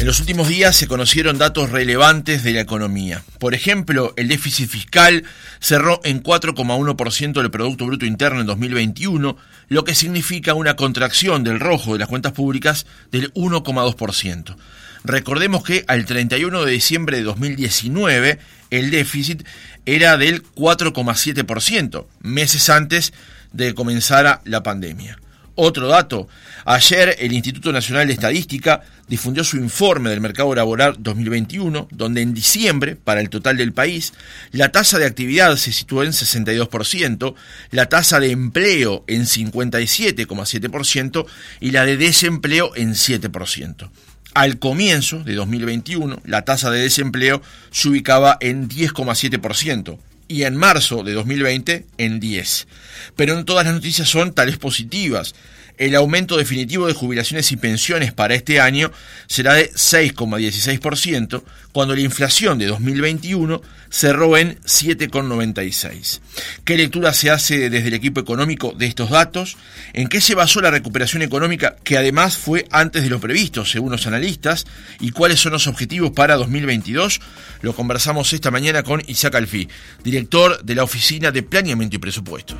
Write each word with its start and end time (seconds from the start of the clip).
En 0.00 0.06
los 0.06 0.18
últimos 0.18 0.48
días 0.48 0.76
se 0.76 0.88
conocieron 0.88 1.36
datos 1.36 1.68
relevantes 1.68 2.42
de 2.42 2.54
la 2.54 2.62
economía. 2.62 3.22
Por 3.38 3.52
ejemplo, 3.52 4.14
el 4.16 4.28
déficit 4.28 4.70
fiscal 4.70 5.24
cerró 5.60 6.00
en 6.04 6.22
4,1% 6.22 7.32
del 7.34 7.50
Producto 7.50 7.84
Bruto 7.84 8.06
Interno 8.06 8.40
en 8.40 8.46
2021, 8.46 9.36
lo 9.68 9.84
que 9.84 9.94
significa 9.94 10.54
una 10.54 10.74
contracción 10.74 11.44
del 11.44 11.60
rojo 11.60 11.92
de 11.92 11.98
las 11.98 12.08
cuentas 12.08 12.32
públicas 12.32 12.86
del 13.12 13.30
1,2%. 13.34 14.56
Recordemos 15.04 15.64
que 15.64 15.84
al 15.86 16.06
31 16.06 16.64
de 16.64 16.72
diciembre 16.72 17.18
de 17.18 17.24
2019 17.24 18.38
el 18.70 18.90
déficit 18.90 19.46
era 19.84 20.16
del 20.16 20.42
4,7%, 20.54 22.06
meses 22.22 22.70
antes 22.70 23.12
de 23.52 23.66
que 23.66 23.74
comenzara 23.74 24.40
la 24.46 24.62
pandemia. 24.62 25.18
Otro 25.54 25.88
dato, 25.88 26.28
ayer 26.64 27.16
el 27.18 27.32
Instituto 27.32 27.72
Nacional 27.72 28.06
de 28.06 28.14
Estadística 28.14 28.82
difundió 29.08 29.44
su 29.44 29.56
informe 29.56 30.10
del 30.10 30.20
mercado 30.20 30.54
laboral 30.54 30.94
2021, 30.98 31.88
donde 31.90 32.22
en 32.22 32.32
diciembre, 32.32 32.96
para 32.96 33.20
el 33.20 33.28
total 33.28 33.56
del 33.56 33.72
país, 33.72 34.12
la 34.52 34.70
tasa 34.70 34.98
de 34.98 35.06
actividad 35.06 35.56
se 35.56 35.72
situó 35.72 36.04
en 36.04 36.12
62%, 36.12 37.34
la 37.72 37.86
tasa 37.86 38.20
de 38.20 38.30
empleo 38.30 39.04
en 39.08 39.22
57,7% 39.22 41.26
y 41.60 41.72
la 41.72 41.84
de 41.84 41.96
desempleo 41.96 42.74
en 42.76 42.94
7%. 42.94 43.90
Al 44.32 44.60
comienzo 44.60 45.24
de 45.24 45.34
2021, 45.34 46.20
la 46.24 46.42
tasa 46.42 46.70
de 46.70 46.80
desempleo 46.80 47.42
se 47.72 47.88
ubicaba 47.88 48.38
en 48.40 48.68
10,7% 48.68 49.98
y 50.28 50.44
en 50.44 50.56
marzo 50.56 51.02
de 51.02 51.12
2020 51.12 51.86
en 51.98 52.20
10. 52.20 52.68
Pero 53.16 53.34
no 53.34 53.44
todas 53.44 53.64
las 53.64 53.74
noticias 53.74 54.08
son 54.08 54.32
tales 54.32 54.58
positivas 54.58 55.34
el 55.80 55.96
aumento 55.96 56.36
definitivo 56.36 56.86
de 56.86 56.92
jubilaciones 56.92 57.50
y 57.52 57.56
pensiones 57.56 58.12
para 58.12 58.34
este 58.34 58.60
año 58.60 58.92
será 59.26 59.54
de 59.54 59.72
6,16%, 59.72 61.42
cuando 61.72 61.94
la 61.94 62.02
inflación 62.02 62.58
de 62.58 62.66
2021 62.66 63.62
cerró 63.88 64.36
en 64.36 64.60
7,96%. 64.60 66.20
¿Qué 66.64 66.76
lectura 66.76 67.14
se 67.14 67.30
hace 67.30 67.70
desde 67.70 67.88
el 67.88 67.94
equipo 67.94 68.20
económico 68.20 68.74
de 68.76 68.84
estos 68.84 69.08
datos? 69.08 69.56
¿En 69.94 70.08
qué 70.08 70.20
se 70.20 70.34
basó 70.34 70.60
la 70.60 70.70
recuperación 70.70 71.22
económica 71.22 71.76
que 71.82 71.96
además 71.96 72.36
fue 72.36 72.66
antes 72.70 73.02
de 73.02 73.08
lo 73.08 73.18
previsto, 73.18 73.64
según 73.64 73.92
los 73.92 74.06
analistas? 74.06 74.66
¿Y 75.00 75.12
cuáles 75.12 75.40
son 75.40 75.52
los 75.52 75.66
objetivos 75.66 76.10
para 76.10 76.36
2022? 76.36 77.22
Lo 77.62 77.74
conversamos 77.74 78.34
esta 78.34 78.50
mañana 78.50 78.82
con 78.82 79.02
Isaac 79.06 79.34
Alfi, 79.36 79.66
director 80.04 80.62
de 80.62 80.74
la 80.74 80.84
Oficina 80.84 81.30
de 81.30 81.42
Planeamiento 81.42 81.96
y 81.96 82.00
Presupuesto. 82.00 82.58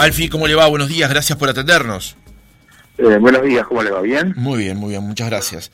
Alfi, 0.00 0.30
¿cómo 0.30 0.46
le 0.46 0.54
va? 0.54 0.66
Buenos 0.66 0.88
días, 0.88 1.10
gracias 1.10 1.38
por 1.38 1.50
atendernos. 1.50 2.16
Eh, 2.96 3.18
buenos 3.18 3.42
días, 3.42 3.66
¿cómo 3.66 3.82
le 3.82 3.90
va? 3.90 4.00
¿Bien? 4.00 4.32
Muy 4.34 4.56
bien, 4.56 4.78
muy 4.78 4.90
bien, 4.92 5.02
muchas 5.02 5.28
gracias. 5.28 5.72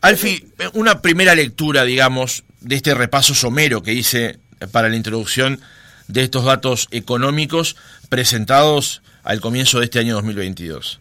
Alfi, 0.00 0.50
una 0.72 1.02
primera 1.02 1.34
lectura, 1.34 1.84
digamos, 1.84 2.44
de 2.62 2.76
este 2.76 2.94
repaso 2.94 3.34
somero 3.34 3.82
que 3.82 3.92
hice 3.92 4.38
para 4.72 4.88
la 4.88 4.96
introducción 4.96 5.60
de 6.08 6.22
estos 6.22 6.46
datos 6.46 6.88
económicos 6.90 7.76
presentados 8.08 9.02
al 9.24 9.42
comienzo 9.42 9.80
de 9.80 9.84
este 9.84 9.98
año 9.98 10.14
2022. 10.14 10.98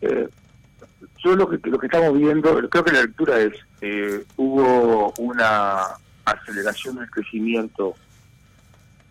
Eh, 0.00 0.28
yo 1.22 1.36
lo 1.36 1.48
que, 1.48 1.60
lo 1.70 1.78
que 1.78 1.86
estamos 1.86 2.18
viendo, 2.18 2.68
creo 2.68 2.84
que 2.84 2.90
la 2.92 3.02
lectura 3.02 3.38
es, 3.38 3.52
eh, 3.82 4.24
hubo 4.36 5.14
una 5.18 5.82
aceleración 6.24 6.96
del 6.96 7.08
crecimiento 7.08 7.94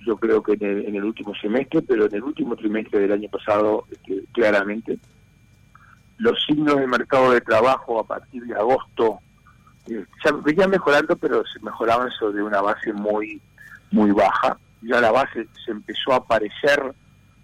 yo 0.10 0.18
creo 0.18 0.42
que 0.42 0.54
en 0.54 0.96
el, 0.96 1.04
último 1.04 1.36
semestre, 1.36 1.84
pero 1.84 2.06
en 2.06 2.16
el 2.16 2.24
último 2.24 2.56
trimestre 2.56 3.02
del 3.02 3.12
año 3.12 3.30
pasado, 3.30 3.86
este, 3.92 4.24
claramente. 4.34 4.98
Los 6.18 6.44
signos 6.46 6.78
del 6.78 6.88
mercado 6.88 7.32
de 7.32 7.42
trabajo 7.42 8.00
a 8.00 8.08
partir 8.08 8.44
de 8.44 8.56
agosto 8.56 9.20
eh, 9.88 10.04
ya 10.26 10.32
venían 10.32 10.72
mejorando, 10.72 11.16
pero 11.16 11.46
se 11.46 11.60
mejoraban 11.60 12.10
sobre 12.10 12.42
una 12.42 12.60
base 12.60 12.92
muy, 12.92 13.40
muy 13.92 14.10
baja. 14.10 14.58
Ya 14.82 15.00
la 15.00 15.12
base 15.12 15.48
se 15.64 15.72
empezó 15.72 16.14
a 16.14 16.18
aparecer 16.18 16.92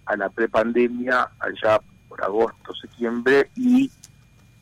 a 0.08 0.18
la 0.18 0.30
prepandemia 0.30 1.30
allá 1.40 1.80
por 2.10 2.24
agosto, 2.24 2.74
septiembre, 2.74 3.52
y 3.56 3.92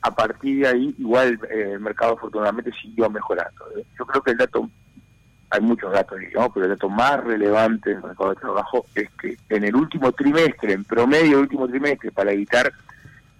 a 0.02 0.14
partir 0.14 0.60
de 0.60 0.68
ahí 0.68 0.96
igual 0.98 1.40
eh, 1.50 1.72
el 1.72 1.80
mercado 1.80 2.16
afortunadamente 2.16 2.74
siguió 2.82 3.10
mejorando. 3.10 3.64
Yo 3.98 4.06
creo 4.06 4.22
que 4.22 4.32
el 4.32 4.38
dato 4.38 4.70
hay 5.54 5.62
muchos 5.62 5.94
datos, 5.94 6.20
digamos, 6.20 6.50
pero 6.52 6.66
el 6.66 6.72
dato 6.72 6.90
más 6.90 7.24
relevante 7.24 7.92
del 7.92 8.02
mercado 8.02 8.32
de 8.32 8.36
trabajo 8.38 8.86
es 8.96 9.08
que 9.22 9.38
en 9.50 9.64
el 9.64 9.76
último 9.76 10.12
trimestre, 10.12 10.74
en 10.74 10.84
promedio 10.84 11.38
del 11.38 11.42
último 11.42 11.68
trimestre, 11.68 12.12
para 12.12 12.32
evitar 12.32 12.74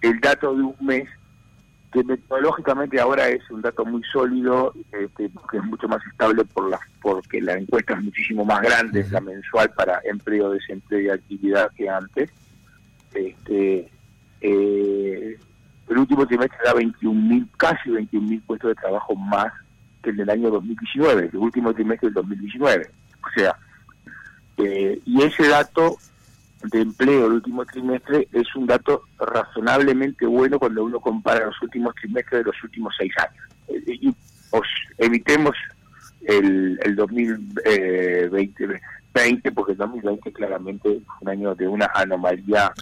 el 0.00 0.20
dato 0.20 0.54
de 0.54 0.62
un 0.62 0.76
mes, 0.80 1.08
que 1.92 2.04
metodológicamente 2.04 3.00
ahora 3.00 3.28
es 3.28 3.48
un 3.50 3.62
dato 3.62 3.84
muy 3.84 4.02
sólido, 4.12 4.72
este, 4.92 5.28
que 5.50 5.56
es 5.56 5.64
mucho 5.64 5.88
más 5.88 6.06
estable 6.06 6.44
por 6.44 6.70
la, 6.70 6.78
porque 7.02 7.40
la 7.40 7.54
encuesta 7.54 7.94
es 7.94 8.04
muchísimo 8.04 8.44
más 8.44 8.62
grande, 8.62 9.00
es 9.00 9.10
la 9.10 9.20
mensual 9.20 9.70
para 9.70 10.00
empleo, 10.04 10.50
desempleo 10.50 11.00
y 11.00 11.08
actividad 11.08 11.72
que 11.72 11.88
antes. 11.88 12.30
Este, 13.12 13.88
eh, 14.40 15.38
el 15.88 15.98
último 15.98 16.26
trimestre 16.28 16.58
da 16.64 16.74
21 16.74 17.48
casi 17.56 17.90
21 17.90 18.28
mil 18.28 18.40
puestos 18.42 18.68
de 18.68 18.74
trabajo 18.76 19.16
más 19.16 19.52
que 20.04 20.10
el 20.10 20.16
del 20.16 20.30
año 20.30 20.50
2019, 20.50 21.30
el 21.32 21.38
último 21.38 21.72
trimestre 21.72 22.08
del 22.08 22.14
2019. 22.14 22.90
O 23.22 23.40
sea, 23.40 23.56
eh, 24.58 25.00
y 25.04 25.22
ese 25.22 25.48
dato 25.48 25.96
de 26.62 26.82
empleo 26.82 27.24
del 27.24 27.32
último 27.32 27.64
trimestre 27.64 28.28
es 28.32 28.54
un 28.54 28.66
dato 28.66 29.02
razonablemente 29.18 30.26
bueno 30.26 30.58
cuando 30.58 30.84
uno 30.84 31.00
compara 31.00 31.46
los 31.46 31.60
últimos 31.62 31.94
trimestres 31.96 32.44
de 32.44 32.50
los 32.50 32.64
últimos 32.64 32.94
seis 32.98 33.12
años. 33.18 33.44
Eh, 33.68 33.98
y 34.00 34.14
evitemos 34.98 35.56
el, 36.26 36.78
el 36.84 36.96
2020, 36.96 38.80
20, 39.14 39.52
porque 39.52 39.72
el 39.72 39.78
2020 39.78 40.32
claramente 40.32 41.00
fue 41.06 41.16
un 41.20 41.28
año 41.28 41.54
de 41.54 41.68
una 41.68 41.88
anomalía 41.94 42.72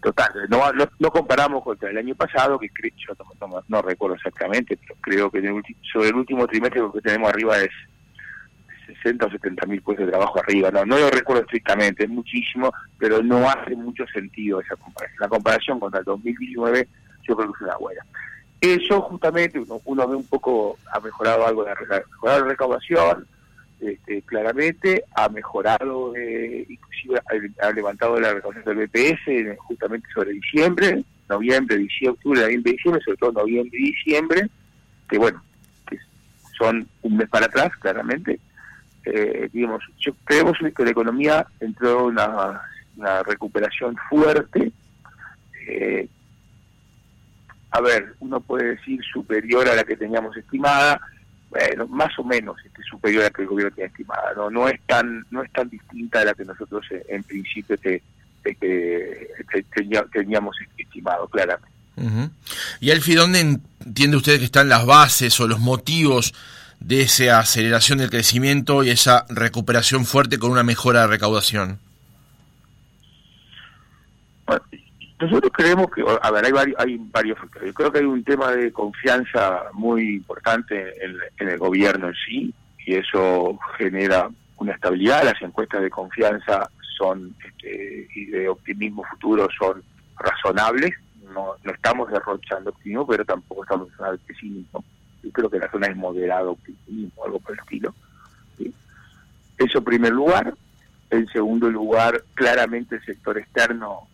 total. 0.00 0.30
No, 0.48 0.72
no, 0.72 1.10
comparamos 1.10 1.64
contra 1.64 1.90
el 1.90 1.98
año 1.98 2.14
pasado, 2.14 2.58
que 2.58 2.68
creo, 2.70 2.92
yo 2.96 3.60
no, 3.68 3.82
recuerdo 3.82 4.14
exactamente, 4.14 4.78
pero 4.78 4.94
creo 5.00 5.30
que 5.30 5.38
el 5.38 5.62
sobre 5.92 6.10
el 6.10 6.14
último 6.14 6.46
trimestre 6.46 6.80
lo 6.80 6.92
que 6.92 7.00
tenemos 7.00 7.28
arriba 7.28 7.58
es 7.58 7.70
60 8.86 9.26
o 9.26 9.30
70 9.30 9.66
mil 9.66 9.82
puestos 9.82 10.06
de 10.06 10.12
trabajo 10.12 10.38
arriba. 10.38 10.70
No, 10.70 10.84
no 10.86 10.96
lo 10.96 11.10
recuerdo 11.10 11.42
estrictamente, 11.42 12.04
es 12.04 12.10
muchísimo, 12.10 12.72
pero 12.96 13.20
no 13.20 13.50
hace 13.50 13.74
mucho 13.74 14.06
sentido 14.06 14.60
esa 14.60 14.76
comparación. 14.76 15.18
La 15.20 15.28
comparación 15.28 15.80
contra 15.80 15.98
el 15.98 16.04
2019 16.04 16.88
yo 17.26 17.36
creo 17.36 17.52
que 17.52 17.56
es 17.56 17.68
una 17.68 17.76
buena. 17.78 18.06
Eso 18.60 19.00
justamente 19.02 19.58
uno, 19.58 19.80
uno 19.84 20.06
ve 20.06 20.14
un 20.14 20.26
poco, 20.26 20.78
ha 20.92 21.00
mejorado 21.00 21.46
algo, 21.46 21.64
de 21.64 21.74
la 22.22 22.38
recaudación, 22.40 23.26
este, 23.80 24.22
claramente, 24.22 25.04
ha 25.14 25.28
mejorado, 25.28 26.14
eh, 26.14 26.66
inclusive 26.68 27.20
ha, 27.62 27.70
levantado 27.72 28.20
la 28.20 28.34
recaudación 28.34 28.76
del 28.76 28.86
BPS 28.86 29.58
justamente 29.58 30.06
sobre 30.12 30.32
diciembre, 30.32 31.02
noviembre, 31.28 31.78
diciembre, 31.78 32.18
octubre, 32.18 32.40
noviembre, 32.42 32.72
diciembre, 32.72 33.02
sobre 33.02 33.16
todo 33.16 33.32
noviembre 33.32 33.78
y 33.78 33.92
diciembre, 33.92 34.50
que 35.08 35.18
bueno, 35.18 35.42
que 35.88 35.98
son 36.58 36.86
un 37.02 37.16
mes 37.16 37.28
para 37.28 37.46
atrás, 37.46 37.70
claramente. 37.78 38.38
Eh, 39.04 39.48
digamos, 39.52 39.82
yo 39.98 40.12
creemos 40.24 40.58
que 40.76 40.84
la 40.84 40.90
economía 40.90 41.46
entró 41.60 42.00
en 42.00 42.04
una, 42.06 42.60
una 42.96 43.22
recuperación 43.22 43.96
fuerte. 44.08 44.72
Eh, 45.66 46.06
a 47.70 47.80
ver, 47.80 48.14
uno 48.20 48.40
puede 48.40 48.76
decir 48.76 49.00
superior 49.10 49.68
a 49.68 49.74
la 49.74 49.84
que 49.84 49.96
teníamos 49.96 50.36
estimada, 50.36 51.00
bueno, 51.50 51.86
más 51.88 52.16
o 52.18 52.24
menos 52.24 52.56
este, 52.64 52.82
superior 52.84 53.22
a 53.22 53.24
la 53.24 53.30
que 53.30 53.42
el 53.42 53.48
gobierno 53.48 53.74
tiene 53.74 53.88
estimada. 53.88 54.32
No 54.36 54.50
no 54.50 54.68
es 54.68 54.80
tan 54.86 55.26
no 55.30 55.42
es 55.42 55.52
tan 55.52 55.68
distinta 55.68 56.20
a 56.20 56.24
la 56.24 56.34
que 56.34 56.44
nosotros 56.44 56.86
eh, 56.90 57.04
en, 57.08 57.22
principio 57.24 57.76
te, 57.76 58.02
teníamos 60.12 60.56
estimado, 60.78 61.26
claramente. 61.28 61.68
¿Y 62.80 62.90
Alfie, 62.92 63.16
dónde 63.16 63.40
entiende 63.40 64.16
usted 64.16 64.38
que 64.38 64.46
están 64.46 64.70
las 64.70 64.86
bases 64.86 65.38
o 65.40 65.46
los 65.46 65.60
motivos 65.60 66.32
de 66.78 67.02
esa 67.02 67.40
aceleración 67.40 67.98
del 67.98 68.08
crecimiento 68.08 68.82
y 68.82 68.90
esa 68.90 69.26
recuperación 69.28 70.06
fuerte 70.06 70.38
con 70.38 70.50
una 70.50 70.62
mejora 70.62 71.02
de 71.02 71.06
recaudación? 71.08 71.78
Nosotros 75.20 75.52
creemos 75.54 75.90
que, 75.90 76.02
a 76.22 76.30
ver, 76.30 76.46
hay 76.46 76.52
varios, 76.52 76.80
hay 76.80 76.96
varios 76.98 77.38
factores. 77.38 77.68
Yo 77.68 77.74
creo 77.74 77.92
que 77.92 77.98
hay 77.98 78.06
un 78.06 78.24
tema 78.24 78.52
de 78.52 78.72
confianza 78.72 79.64
muy 79.74 80.16
importante 80.16 80.94
en, 81.04 81.48
el 81.48 81.58
gobierno 81.58 82.08
en 82.08 82.14
sí, 82.26 82.54
y 82.86 82.94
eso 82.94 83.58
genera 83.76 84.30
una 84.56 84.72
estabilidad. 84.72 85.24
Las 85.24 85.40
encuestas 85.42 85.82
de 85.82 85.90
confianza 85.90 86.70
son 86.96 87.34
este, 87.44 88.08
y 88.14 88.26
de 88.26 88.48
optimismo 88.48 89.04
futuro 89.04 89.46
son 89.58 89.82
razonables. 90.18 90.92
No, 91.34 91.54
no 91.62 91.72
estamos 91.72 92.10
derrochando 92.10 92.70
optimismo, 92.70 93.06
pero 93.06 93.22
tampoco 93.24 93.64
estamos 93.64 93.88
en 93.90 94.18
pesimismo. 94.26 94.82
Yo 95.22 95.30
creo 95.32 95.50
que 95.50 95.58
la 95.58 95.70
zona 95.70 95.88
es 95.88 95.96
moderado 95.96 96.52
optimismo, 96.52 97.24
algo 97.26 97.40
por 97.40 97.52
el 97.52 97.60
estilo. 97.60 97.94
Eso 99.58 99.78
en 99.78 99.84
primer 99.84 100.12
lugar. 100.12 100.54
En 101.10 101.26
segundo 101.26 101.68
lugar, 101.68 102.22
claramente 102.34 102.94
el 102.94 103.04
sector 103.04 103.36
externo 103.36 104.08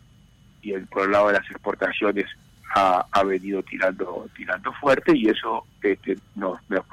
y 0.67 0.73
el, 0.73 0.87
por 0.87 1.05
el 1.05 1.13
lado 1.13 1.29
de 1.29 1.35
las 1.35 1.49
exportaciones 1.51 2.27
ha, 2.75 3.23
venido 3.25 3.63
tirando 3.63 4.29
tirando 4.37 4.73
fuerte 4.75 5.17
y 5.17 5.29
eso 5.29 5.65
este, 5.83 6.19
nos, 6.35 6.59
nos, 6.69 6.85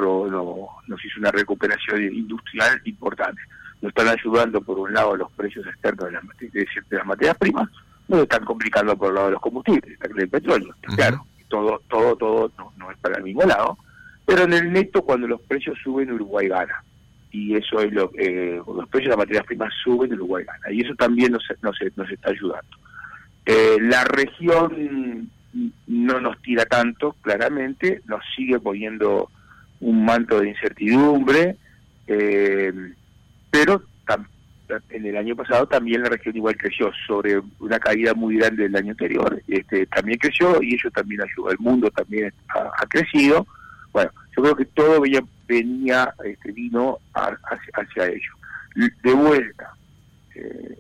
nos 0.88 1.06
hizo 1.06 1.20
una 1.20 1.32
recuperación 1.32 2.04
industrial 2.04 2.80
importante. 2.86 3.42
Nos 3.82 3.90
están 3.90 4.08
ayudando 4.08 4.62
por 4.62 4.80
un 4.80 4.94
lado 4.94 5.18
los 5.18 5.32
precios 5.32 5.66
externos 5.68 6.06
de 6.06 6.12
las, 6.12 6.24
de, 6.40 6.98
las 6.98 7.06
materias 7.06 7.38
primas, 7.38 7.68
nos 8.08 8.22
están 8.22 8.46
complicando 8.46 8.96
por 8.96 9.10
el 9.10 9.16
lado 9.16 9.28
de 9.28 9.34
los 9.34 9.42
combustibles, 9.42 10.00
del 10.00 10.30
petróleo, 10.30 10.74
claro, 10.96 11.26
todo 11.50 11.82
todo 11.90 12.16
todo 12.16 12.52
no, 12.78 12.92
es 12.92 12.98
para 13.00 13.18
el 13.18 13.24
mismo 13.24 13.44
lado, 13.44 13.78
pero 14.26 14.44
en 14.44 14.54
el 14.54 14.72
neto 14.72 15.02
cuando 15.02 15.28
los 15.28 15.42
precios 15.42 15.78
suben 15.84 16.14
Uruguay 16.14 16.48
gana 16.48 16.84
y 17.32 17.56
eso 17.56 17.82
es 17.82 17.92
lo 17.92 18.10
eh, 18.18 18.62
los 18.66 18.88
precios 18.88 19.10
de 19.10 19.18
las 19.18 19.18
materias 19.18 19.46
primas 19.46 19.74
suben 19.84 20.14
Uruguay 20.14 20.46
gana 20.46 20.72
y 20.72 20.82
eso 20.82 20.94
también 20.96 21.34
nos, 21.34 21.44
nos, 21.62 21.76
nos 21.96 22.10
está 22.10 22.30
ayudando. 22.30 22.78
Eh, 23.46 23.78
la 23.82 24.04
región 24.06 25.30
no 25.88 26.20
nos 26.20 26.42
tira 26.42 26.66
tanto, 26.66 27.16
claramente, 27.22 28.02
nos 28.06 28.22
sigue 28.36 28.60
poniendo 28.60 29.30
un 29.82 30.06
manto 30.06 30.40
de 30.40 30.50
incertidumbre, 30.50 31.58
eh, 32.08 32.74
pero 33.52 33.84
en 34.90 35.06
el 35.06 35.18
año 35.18 35.36
pasado 35.36 35.68
también 35.68 36.02
la 36.02 36.10
región 36.10 36.36
igual 36.36 36.56
creció 36.58 36.92
sobre 37.06 37.40
una 37.60 37.80
caída 37.80 38.14
muy 38.14 38.38
grande 38.38 38.64
del 38.64 38.76
año 38.76 38.92
anterior, 38.92 39.42
este, 39.48 39.86
también 39.88 40.18
creció 40.18 40.62
y 40.62 40.76
eso 40.76 40.90
también 40.90 41.22
ayudó, 41.22 41.52
el 41.52 41.60
mundo 41.60 41.92
también 41.92 42.34
ha, 42.50 42.86
crecido, 42.88 43.46
bueno, 43.92 44.10
yo 44.36 44.44
creo 44.44 44.56
que 44.56 44.66
todo 44.66 45.02
venía, 45.02 45.24
venía 45.48 46.14
este, 46.24 46.52
vino 46.52 46.98
hacia, 47.14 47.70
hacia 47.74 48.06
ello. 48.08 48.32
De 49.04 49.14
vuelta, 49.14 49.72
eh, 50.34 50.80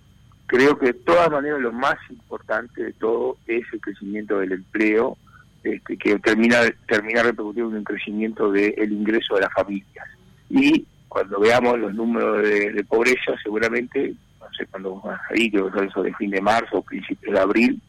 creo 0.53 0.77
que 0.77 0.87
de 0.87 0.93
todas 0.93 1.31
maneras 1.31 1.59
lo 1.59 1.71
más 1.71 1.95
importante 2.11 2.83
de 2.83 2.93
todo 2.93 3.37
es 3.47 3.63
el 3.73 3.81
crecimiento 3.81 4.37
del 4.37 4.51
empleo, 4.51 5.17
este, 5.63 5.97
que 5.97 6.19
termina 6.19 6.59
termina 6.87 7.23
repercutiendo 7.23 7.71
en 7.71 7.77
un 7.77 7.83
crecimiento 7.83 8.51
del 8.51 8.91
ingreso 8.91 9.33
de 9.33 9.41
las 9.41 9.53
familias. 9.53 10.07
Y 10.51 10.85
cuando 11.07 11.39
veamos 11.39 11.79
los 11.79 11.95
números 11.95 12.43
de, 12.43 12.85
pobreza, 12.87 13.33
seguramente, 13.41 14.13
no 14.39 14.45
sé 14.55 14.67
cuándo 14.67 15.01
ahí, 15.31 15.49
creo 15.49 15.71
que 15.71 15.85
eso 15.85 16.03
de 16.03 16.13
fin 16.13 16.29
de 16.29 16.41
marzo 16.41 16.77
o 16.77 16.81
principios 16.83 17.33
de 17.33 17.39
abril, 17.39 17.81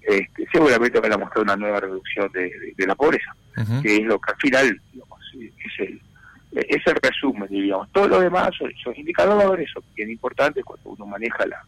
este, 0.00 0.48
seguramente 0.50 1.00
van 1.00 1.12
a 1.12 1.18
mostrar 1.18 1.44
una 1.44 1.56
nueva 1.56 1.80
reducción 1.80 2.32
de, 2.32 2.50
la 2.86 2.94
pobreza, 2.94 3.36
que 3.82 3.96
es 3.96 4.04
lo 4.04 4.18
que 4.18 4.32
al 4.32 4.38
final 4.38 4.80
es 4.96 5.80
el 5.80 6.00
es 6.52 6.86
el 6.86 6.96
resumen, 7.02 7.46
diríamos. 7.50 7.92
Todo 7.92 8.08
lo 8.08 8.20
demás 8.20 8.48
son, 8.58 8.72
son 8.82 8.96
indicadores, 8.96 9.70
son 9.70 9.82
bien 9.94 10.10
importantes 10.10 10.64
cuando 10.64 10.88
uno 10.88 11.04
maneja 11.04 11.46
la, 11.46 11.62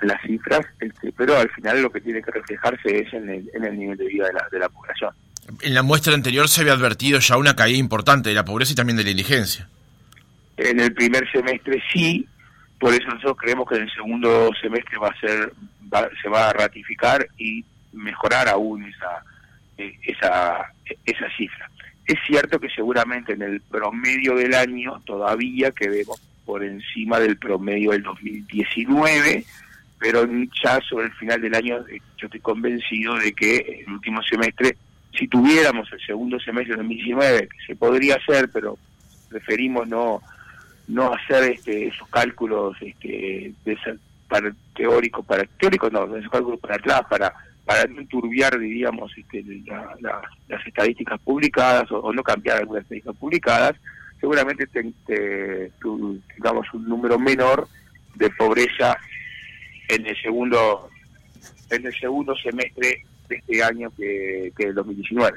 las 0.00 0.20
cifras, 0.22 0.66
este, 0.80 1.12
pero 1.12 1.36
al 1.38 1.50
final 1.50 1.82
lo 1.82 1.90
que 1.90 2.00
tiene 2.00 2.22
que 2.22 2.30
reflejarse 2.30 3.00
es 3.00 3.12
en 3.14 3.28
el, 3.28 3.50
en 3.54 3.64
el 3.64 3.78
nivel 3.78 3.96
de 3.96 4.06
vida 4.06 4.26
de 4.26 4.32
la, 4.32 4.48
de 4.50 4.58
la 4.58 4.68
población. 4.68 5.10
En 5.60 5.74
la 5.74 5.82
muestra 5.82 6.14
anterior 6.14 6.48
se 6.48 6.62
había 6.62 6.72
advertido 6.72 7.18
ya 7.18 7.36
una 7.36 7.54
caída 7.54 7.78
importante 7.78 8.30
de 8.30 8.34
la 8.34 8.44
pobreza 8.44 8.72
y 8.72 8.76
también 8.76 8.96
de 8.96 9.04
la 9.04 9.10
indigencia. 9.10 9.68
En 10.56 10.80
el 10.80 10.92
primer 10.94 11.30
semestre 11.30 11.82
sí, 11.92 12.26
por 12.78 12.94
eso 12.94 13.06
nosotros 13.08 13.36
creemos 13.38 13.68
que 13.68 13.76
en 13.76 13.82
el 13.82 13.92
segundo 13.92 14.50
semestre 14.60 14.98
va 14.98 15.08
a 15.08 15.20
ser 15.20 15.52
se 16.22 16.28
va 16.28 16.50
a 16.50 16.52
ratificar 16.52 17.28
y 17.38 17.64
mejorar 17.92 18.48
aún 18.48 18.84
esa 18.84 19.22
eh, 19.78 19.96
esa 20.02 20.72
esa 21.04 21.36
cifra. 21.36 21.70
Es 22.06 22.18
cierto 22.26 22.58
que 22.58 22.68
seguramente 22.68 23.32
en 23.32 23.42
el 23.42 23.60
promedio 23.60 24.34
del 24.34 24.54
año 24.54 25.00
todavía 25.06 25.70
quedemos 25.70 26.20
por 26.44 26.62
encima 26.62 27.18
del 27.18 27.38
promedio 27.38 27.92
del 27.92 28.02
2019 28.02 29.44
pero 30.04 30.28
ya 30.62 30.78
sobre 30.82 31.06
el 31.06 31.12
final 31.12 31.40
del 31.40 31.54
año 31.54 31.78
eh, 31.88 31.98
yo 32.18 32.26
estoy 32.26 32.40
convencido 32.40 33.16
de 33.16 33.32
que 33.32 33.84
el 33.86 33.90
último 33.90 34.22
semestre, 34.22 34.76
si 35.18 35.26
tuviéramos 35.26 35.90
el 35.90 36.00
segundo 36.04 36.38
semestre 36.38 36.72
de 36.72 36.82
2019, 36.82 37.48
que 37.48 37.66
se 37.66 37.74
podría 37.74 38.16
hacer, 38.16 38.50
pero 38.52 38.76
preferimos 39.30 39.88
no 39.88 40.20
no 40.88 41.14
hacer 41.14 41.52
este, 41.52 41.86
esos 41.86 42.06
cálculos 42.08 42.76
este, 42.82 43.54
de 43.64 43.78
para 44.28 44.54
teóricos, 44.76 45.24
para 45.24 45.44
teóricos 45.58 45.90
no, 45.90 46.14
esos 46.18 46.30
cálculos 46.30 46.60
para 46.60 46.74
atrás, 46.74 47.00
para 47.08 47.32
para 47.64 47.86
no 47.86 48.02
enturbiar, 48.02 48.58
diríamos, 48.58 49.10
este, 49.16 49.42
las 50.00 50.66
estadísticas 50.66 51.18
publicadas 51.20 51.90
o, 51.90 52.12
no 52.12 52.22
cambiar 52.22 52.58
algunas 52.58 52.82
estadísticas 52.82 53.16
publicadas, 53.16 53.74
seguramente 54.20 54.66
tengamos 54.66 56.66
un 56.74 56.86
número 56.86 57.18
menor 57.18 57.66
de 58.16 58.28
pobreza 58.28 58.98
en 59.88 60.06
el 60.06 60.20
segundo 60.20 60.88
en 61.70 61.86
el 61.86 61.98
segundo 61.98 62.34
semestre 62.36 63.04
de 63.28 63.36
este 63.36 63.62
año 63.62 63.90
que, 63.96 64.52
que 64.56 64.64
el 64.64 64.74
2019. 64.74 65.36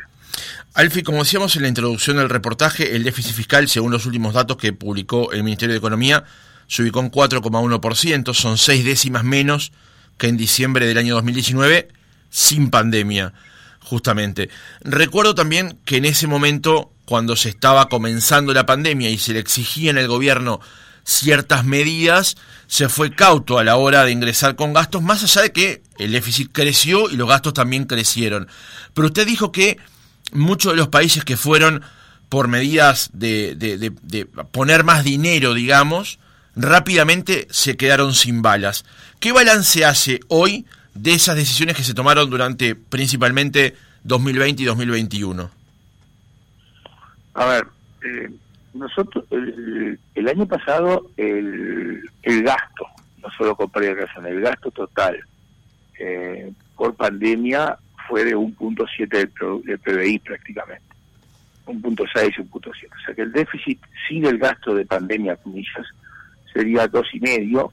Alfi, 0.73 1.03
como 1.03 1.19
decíamos 1.19 1.55
en 1.55 1.63
la 1.63 1.67
introducción 1.67 2.17
del 2.17 2.29
reportaje, 2.29 2.95
el 2.95 3.03
déficit 3.03 3.33
fiscal, 3.33 3.67
según 3.67 3.91
los 3.91 4.05
últimos 4.05 4.33
datos 4.33 4.57
que 4.57 4.73
publicó 4.73 5.31
el 5.31 5.43
Ministerio 5.43 5.73
de 5.73 5.79
Economía, 5.79 6.23
se 6.67 6.83
ubicó 6.83 6.99
en 6.99 7.11
4,1%, 7.11 8.33
son 8.33 8.57
seis 8.57 8.85
décimas 8.85 9.23
menos 9.23 9.71
que 10.17 10.27
en 10.27 10.37
diciembre 10.37 10.85
del 10.85 10.97
año 10.97 11.15
2019, 11.15 11.87
sin 12.29 12.69
pandemia, 12.69 13.33
justamente. 13.79 14.49
Recuerdo 14.81 15.33
también 15.33 15.79
que 15.85 15.97
en 15.97 16.05
ese 16.05 16.27
momento, 16.27 16.91
cuando 17.05 17.35
se 17.35 17.49
estaba 17.49 17.87
comenzando 17.87 18.53
la 18.53 18.65
pandemia 18.65 19.09
y 19.09 19.17
se 19.17 19.33
le 19.33 19.39
exigía 19.39 19.91
en 19.91 19.97
el 19.97 20.07
gobierno 20.07 20.59
ciertas 21.07 21.63
medidas, 21.63 22.35
se 22.67 22.89
fue 22.89 23.15
cauto 23.15 23.57
a 23.57 23.63
la 23.63 23.77
hora 23.77 24.03
de 24.03 24.11
ingresar 24.11 24.57
con 24.57 24.73
gastos, 24.73 25.01
más 25.01 25.23
allá 25.23 25.43
de 25.43 25.51
que 25.53 25.81
el 25.97 26.11
déficit 26.11 26.51
creció 26.51 27.09
y 27.09 27.15
los 27.15 27.29
gastos 27.29 27.53
también 27.53 27.85
crecieron. 27.85 28.49
Pero 28.93 29.07
usted 29.07 29.25
dijo 29.25 29.53
que 29.53 29.77
muchos 30.33 30.73
de 30.73 30.77
los 30.77 30.89
países 30.89 31.23
que 31.23 31.37
fueron 31.37 31.81
por 32.27 32.49
medidas 32.49 33.09
de, 33.13 33.55
de, 33.55 34.25
poner 34.51 34.83
más 34.83 35.05
dinero, 35.05 35.53
digamos, 35.53 36.19
rápidamente 36.57 37.47
se 37.51 37.77
quedaron 37.77 38.13
sin 38.13 38.41
balas. 38.41 38.83
¿Qué 39.21 39.31
balance 39.31 39.85
hace 39.85 40.19
hoy 40.27 40.65
de 40.93 41.13
esas 41.13 41.37
decisiones 41.37 41.77
que 41.77 41.85
se 41.85 41.93
tomaron 41.93 42.29
durante 42.29 42.75
principalmente 42.75 43.77
2020 44.03 44.61
y 44.61 44.65
2021? 44.65 45.51
A 47.33 47.45
ver, 47.45 47.67
eh, 48.03 48.29
nosotros, 48.77 49.25
el, 49.31 49.99
el, 50.15 50.27
año 50.27 50.45
pasado, 50.45 51.09
el, 51.17 52.01
el 52.23 52.43
gasto, 52.43 52.85
no 53.21 53.29
solo 53.37 53.55
con 53.55 53.71
razón, 53.71 54.25
el 54.25 54.41
gasto 54.41 54.71
total 54.71 55.17
eh, 55.99 56.51
por 56.75 56.95
pandemia 56.95 57.77
fue 58.07 58.23
de 58.23 58.35
1.7 58.35 59.07
del, 59.09 59.31
del 59.63 59.79
PBI 59.79 60.19
prácticamente. 60.19 60.83
1.6 61.65 62.33
y 62.37 62.41
1.7. 62.41 62.69
O 62.69 63.05
sea 63.05 63.15
que 63.15 63.21
el 63.21 63.31
déficit 63.31 63.79
sin 64.07 64.25
el 64.25 64.37
gasto 64.37 64.73
de 64.73 64.85
pandemia, 64.85 65.35
comillas, 65.37 65.85
sería 66.53 66.87
dos 66.87 67.07
y 67.13 67.19
medio, 67.19 67.71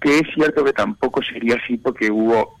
que 0.00 0.18
es 0.18 0.28
cierto 0.34 0.64
que 0.64 0.72
tampoco 0.72 1.22
sería 1.22 1.56
así 1.56 1.76
porque 1.76 2.10
hubo 2.10 2.58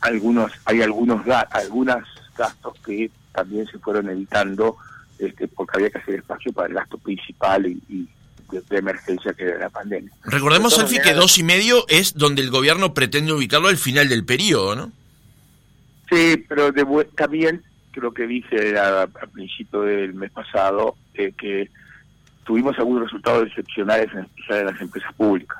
algunos, 0.00 0.52
hay 0.64 0.82
algunos 0.82 1.26
algunos 1.50 2.04
gastos 2.36 2.74
que 2.84 3.10
también 3.32 3.66
se 3.66 3.78
fueron 3.78 4.08
evitando 4.08 4.76
este, 5.18 5.48
porque 5.48 5.76
había 5.76 5.90
que 5.90 5.98
hacer 5.98 6.14
espacio 6.16 6.52
para 6.52 6.68
el 6.68 6.74
gasto 6.74 6.98
principal 6.98 7.66
y, 7.66 8.08
de, 8.50 8.78
emergencia 8.78 9.32
que 9.34 9.44
era 9.44 9.58
la 9.58 9.70
pandemia. 9.70 10.10
Recordemos, 10.24 10.78
Alfie, 10.78 11.02
que 11.02 11.12
dos 11.12 11.36
y 11.38 11.42
medio 11.42 11.84
es 11.88 12.14
donde 12.14 12.42
el 12.42 12.50
gobierno 12.50 12.94
pretende 12.94 13.32
ubicarlo 13.32 13.68
al 13.68 13.76
final 13.76 14.08
del 14.08 14.24
periodo, 14.24 14.74
¿no? 14.74 14.92
Sí, 16.10 16.42
pero 16.48 16.72
de, 16.72 16.84
también 17.14 17.62
creo 17.90 18.12
que 18.12 18.26
dije 18.26 18.78
a, 18.78 19.06
principio 19.32 19.82
del 19.82 20.14
mes 20.14 20.30
pasado 20.30 20.96
eh, 21.14 21.32
que 21.38 21.68
tuvimos 22.44 22.78
algunos 22.78 23.04
resultados 23.04 23.46
excepcionales 23.48 24.08
en 24.14 24.64
las 24.64 24.80
empresas 24.80 25.12
públicas. 25.14 25.58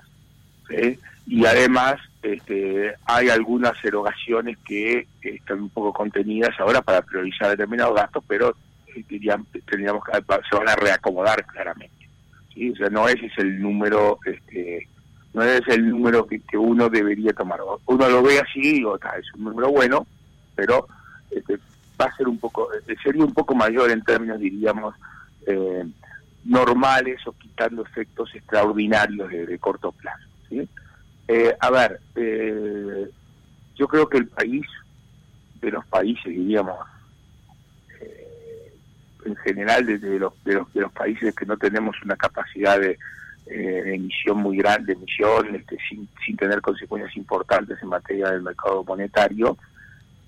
Y 1.27 1.45
además 1.45 2.01
este, 2.23 2.95
hay 3.05 3.29
algunas 3.29 3.83
erogaciones 3.85 4.57
que 4.67 5.07
están 5.23 5.63
un 5.63 5.71
poco 5.71 5.93
contenidas 5.93 6.59
ahora 6.59 6.81
para 6.81 7.03
priorizar 7.03 7.51
determinados 7.51 7.95
gastos, 7.95 8.25
pero 8.27 8.57
tendríamos 8.95 9.47
que 10.05 10.13
se 10.51 10.57
van 10.57 10.69
a 10.69 10.77
reacomodar 10.77 11.45
claramente 11.47 12.09
¿sí? 12.53 12.71
o 12.71 12.77
sea 12.77 12.89
no 12.89 13.09
ese 13.09 13.27
es 13.27 13.39
el 13.39 13.61
número 13.61 14.19
este 14.25 14.89
no 15.35 15.43
es 15.43 15.63
el 15.69 15.89
número 15.89 16.27
que, 16.27 16.41
uno 16.57 16.89
debería 16.89 17.33
tomar 17.33 17.61
uno 17.87 18.09
lo 18.09 18.23
ve 18.23 18.41
así 18.41 18.61
y 18.61 18.73
digo 18.75 18.97
es 18.97 19.35
un 19.35 19.45
número 19.45 19.71
bueno 19.71 20.07
pero 20.55 20.89
este, 21.31 21.59
va 22.01 22.07
a 22.07 22.17
ser 22.17 22.29
un 22.29 22.39
poco 22.39 22.69
eh, 22.73 22.97
sería 23.03 23.25
un 23.25 23.35
poco 23.35 23.55
mayor 23.55 23.91
en 23.91 24.03
términos 24.03 24.41
diríamos 24.41 24.95
eh, 25.47 25.85
normales 26.45 27.27
o 27.27 27.33
quitando 27.33 27.83
efectos 27.83 28.35
extraordinarios 28.35 29.29
de, 29.29 29.59
corto 29.59 29.93
plazo. 29.93 30.25
Eh, 31.29 31.55
a 31.61 31.71
ver 31.71 32.01
yo 33.75 33.87
creo 33.87 34.09
que 34.09 34.19
el 34.19 34.27
país 34.29 34.65
de 35.61 35.71
los 35.71 35.85
países 35.87 36.25
diríamos 36.25 36.79
en 39.25 39.37
general 39.37 39.87
de, 39.87 39.99
los, 40.19 40.33
de, 40.45 40.55
los, 40.55 40.73
de 40.73 40.81
los 40.83 40.93
países 40.93 41.35
que 41.35 41.47
no 41.47 41.57
tenemos 41.57 41.97
una 42.03 42.17
capacidad 42.17 42.81
de, 42.81 42.99
eh, 43.51 43.95
emisión 43.95 44.37
muy 44.39 44.59
grande, 44.59 44.93
emisión 44.93 45.55
este, 45.55 45.79
sin, 45.89 46.07
sin 46.25 46.37
tener 46.37 46.61
consecuencias 46.61 47.17
importantes 47.17 47.79
en 47.83 47.89
materia 47.89 48.31
del 48.31 48.43
mercado 48.43 48.85
monetario, 48.85 49.57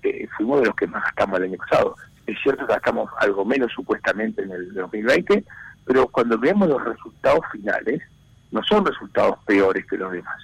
eh, 0.01 0.27
fuimos 0.35 0.61
de 0.61 0.67
los 0.67 0.75
que 0.75 0.87
más 0.87 1.03
gastamos 1.03 1.37
el 1.37 1.45
año 1.45 1.57
pasado. 1.57 1.95
Es 2.25 2.35
cierto 2.41 2.65
que 2.65 2.73
gastamos 2.73 3.11
algo 3.19 3.45
menos 3.45 3.71
supuestamente 3.73 4.41
en 4.41 4.51
el 4.51 4.73
2020, 4.73 5.43
pero 5.85 6.07
cuando 6.07 6.39
vemos 6.39 6.67
los 6.67 6.83
resultados 6.83 7.41
finales, 7.51 8.01
no 8.49 8.63
son 8.63 8.85
resultados 8.85 9.37
peores 9.45 9.85
que 9.85 9.97
los 9.97 10.11
demás. 10.11 10.41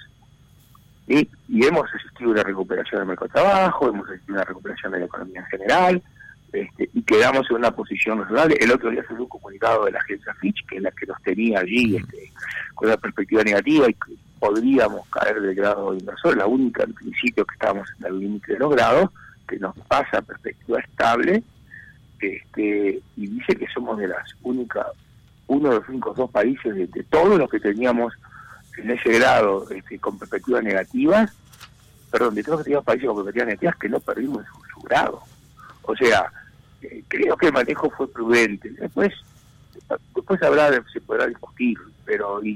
Y, 1.08 1.28
y 1.48 1.66
hemos 1.66 1.92
asistido 1.92 2.30
a 2.30 2.32
una 2.34 2.42
recuperación 2.44 3.00
del 3.00 3.08
mercado 3.08 3.26
de 3.26 3.32
trabajo, 3.32 3.88
hemos 3.88 4.08
asistido 4.08 4.36
a 4.36 4.38
una 4.38 4.44
recuperación 4.44 4.92
de 4.92 4.98
la 5.00 5.06
economía 5.06 5.40
en 5.40 5.46
general, 5.46 6.02
este, 6.52 6.88
y 6.94 7.02
quedamos 7.02 7.46
en 7.50 7.56
una 7.56 7.70
posición 7.70 8.20
razonable. 8.20 8.56
El 8.60 8.72
otro 8.72 8.90
día 8.90 9.04
salió 9.06 9.22
un 9.22 9.28
comunicado 9.28 9.84
de 9.84 9.92
la 9.92 9.98
agencia 9.98 10.34
Fitch, 10.34 10.66
que 10.66 10.76
es 10.76 10.82
la 10.82 10.90
que 10.90 11.06
nos 11.06 11.20
tenía 11.22 11.60
allí 11.60 11.96
este, 11.96 12.32
con 12.74 12.88
una 12.88 12.96
perspectiva 12.96 13.42
negativa 13.42 13.88
y 13.88 13.94
que 13.94 14.14
podríamos 14.38 15.06
caer 15.08 15.40
del 15.40 15.54
grado 15.54 15.92
de 15.92 15.98
inversor, 15.98 16.36
la 16.36 16.46
única 16.46 16.84
en 16.84 16.94
principio 16.94 17.44
que 17.44 17.54
estábamos 17.54 17.88
en 17.98 18.06
el 18.06 18.20
límite 18.20 18.52
de 18.52 18.58
los 18.58 18.70
grados, 18.70 19.10
que 19.46 19.58
nos 19.58 19.76
pasa 19.80 20.18
a 20.18 20.22
perspectiva 20.22 20.80
estable, 20.80 21.42
este, 22.20 23.00
y 23.16 23.26
dice 23.26 23.56
que 23.56 23.66
somos 23.68 23.98
de 23.98 24.08
las 24.08 24.34
únicas, 24.42 24.86
uno 25.46 25.70
de 25.70 25.76
los 25.76 25.88
únicos 25.88 26.16
dos 26.16 26.30
países 26.30 26.74
de, 26.74 27.04
todos 27.04 27.38
los 27.38 27.50
que 27.50 27.60
teníamos 27.60 28.14
en 28.76 28.90
ese 28.90 29.18
grado 29.18 29.68
este, 29.70 29.98
con 29.98 30.18
perspectivas 30.18 30.62
negativas, 30.62 31.32
perdón, 32.10 32.34
de 32.34 32.42
todos 32.42 32.58
los 32.58 32.60
que 32.60 32.64
teníamos 32.64 32.86
países 32.86 33.06
con 33.06 33.16
perspectivas 33.16 33.46
negativas 33.48 33.76
que 33.76 33.88
no 33.88 34.00
perdimos 34.00 34.44
su 34.72 34.80
grado. 34.80 35.22
O 35.88 35.96
sea, 35.96 36.30
creo 37.08 37.34
que 37.36 37.46
el 37.46 37.52
manejo 37.52 37.88
fue 37.90 38.12
prudente. 38.12 38.68
Después 38.70 39.10
después 40.14 40.42
habrá, 40.42 40.70
se 40.92 41.00
podrá 41.00 41.26
discutir, 41.26 41.78
pero 42.04 42.44
y, 42.44 42.54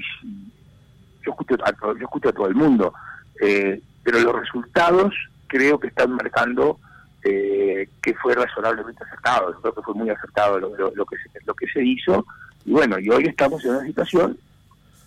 yo, 1.24 1.30
escucho 1.30 1.54
a, 1.64 1.72
yo 1.80 2.04
escucho 2.04 2.28
a 2.28 2.32
todo 2.32 2.46
el 2.46 2.54
mundo. 2.54 2.92
Eh, 3.40 3.80
pero 4.02 4.20
los 4.20 4.38
resultados 4.38 5.14
creo 5.46 5.80
que 5.80 5.88
están 5.88 6.12
marcando 6.12 6.78
eh, 7.22 7.88
que 8.02 8.14
fue 8.16 8.34
razonablemente 8.34 9.02
acertado. 9.02 9.54
Yo 9.54 9.60
creo 9.62 9.74
que 9.76 9.82
fue 9.82 9.94
muy 9.94 10.10
acertado 10.10 10.60
lo, 10.60 11.06
que, 11.06 11.16
se, 11.16 11.30
lo 11.46 11.54
que 11.54 11.66
se 11.68 11.82
hizo. 11.82 12.26
Y 12.66 12.72
bueno, 12.72 12.98
y 12.98 13.08
hoy 13.08 13.24
estamos 13.24 13.64
en 13.64 13.70
una 13.70 13.86
situación 13.86 14.36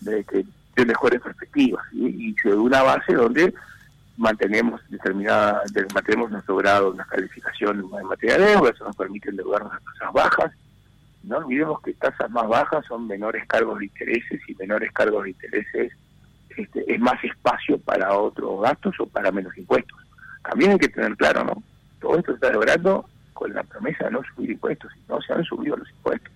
de, 0.00 0.24
de 0.74 0.84
mejores 0.84 1.20
perspectivas 1.20 1.84
y, 1.92 2.30
y 2.30 2.34
de 2.42 2.56
una 2.56 2.82
base 2.82 3.14
donde 3.14 3.54
mantenemos 4.16 4.80
determinada, 4.88 5.62
mantenemos 5.94 6.30
nuestro 6.30 6.56
grado, 6.56 6.90
una 6.90 7.04
calificación 7.04 7.90
en 7.98 8.06
materia 8.06 8.38
de 8.38 8.46
deuda, 8.46 8.70
eso 8.70 8.84
nos 8.84 8.96
permite 8.96 9.30
endeudarnos 9.30 9.72
a 9.72 9.80
tasas 9.80 10.12
bajas. 10.12 10.52
No 11.22 11.38
olvidemos 11.38 11.80
que 11.82 11.92
tasas 11.94 12.30
más 12.30 12.46
bajas 12.48 12.84
son 12.86 13.06
menores 13.06 13.46
cargos 13.46 13.78
de 13.78 13.86
intereses 13.86 14.40
y 14.48 14.54
menores 14.54 14.92
cargos 14.92 15.24
de 15.24 15.30
intereses 15.30 15.92
este, 16.56 16.92
es 16.92 17.00
más 17.00 17.22
espacio 17.22 17.78
para 17.78 18.16
otros 18.16 18.62
gastos 18.62 18.94
o 19.00 19.06
para 19.06 19.30
menos 19.30 19.56
impuestos. 19.58 19.98
También 20.42 20.72
hay 20.72 20.78
que 20.78 20.88
tener 20.88 21.14
claro, 21.16 21.44
¿no? 21.44 21.62
Todo 22.00 22.18
esto 22.18 22.32
se 22.32 22.36
está 22.36 22.52
logrando 22.52 23.08
con 23.34 23.52
la 23.52 23.62
promesa 23.62 24.04
de 24.04 24.12
no 24.12 24.22
subir 24.34 24.52
impuestos 24.52 24.90
y 24.96 25.10
no 25.10 25.20
se 25.20 25.32
han 25.32 25.44
subido 25.44 25.76
los 25.76 25.88
impuestos. 25.90 26.32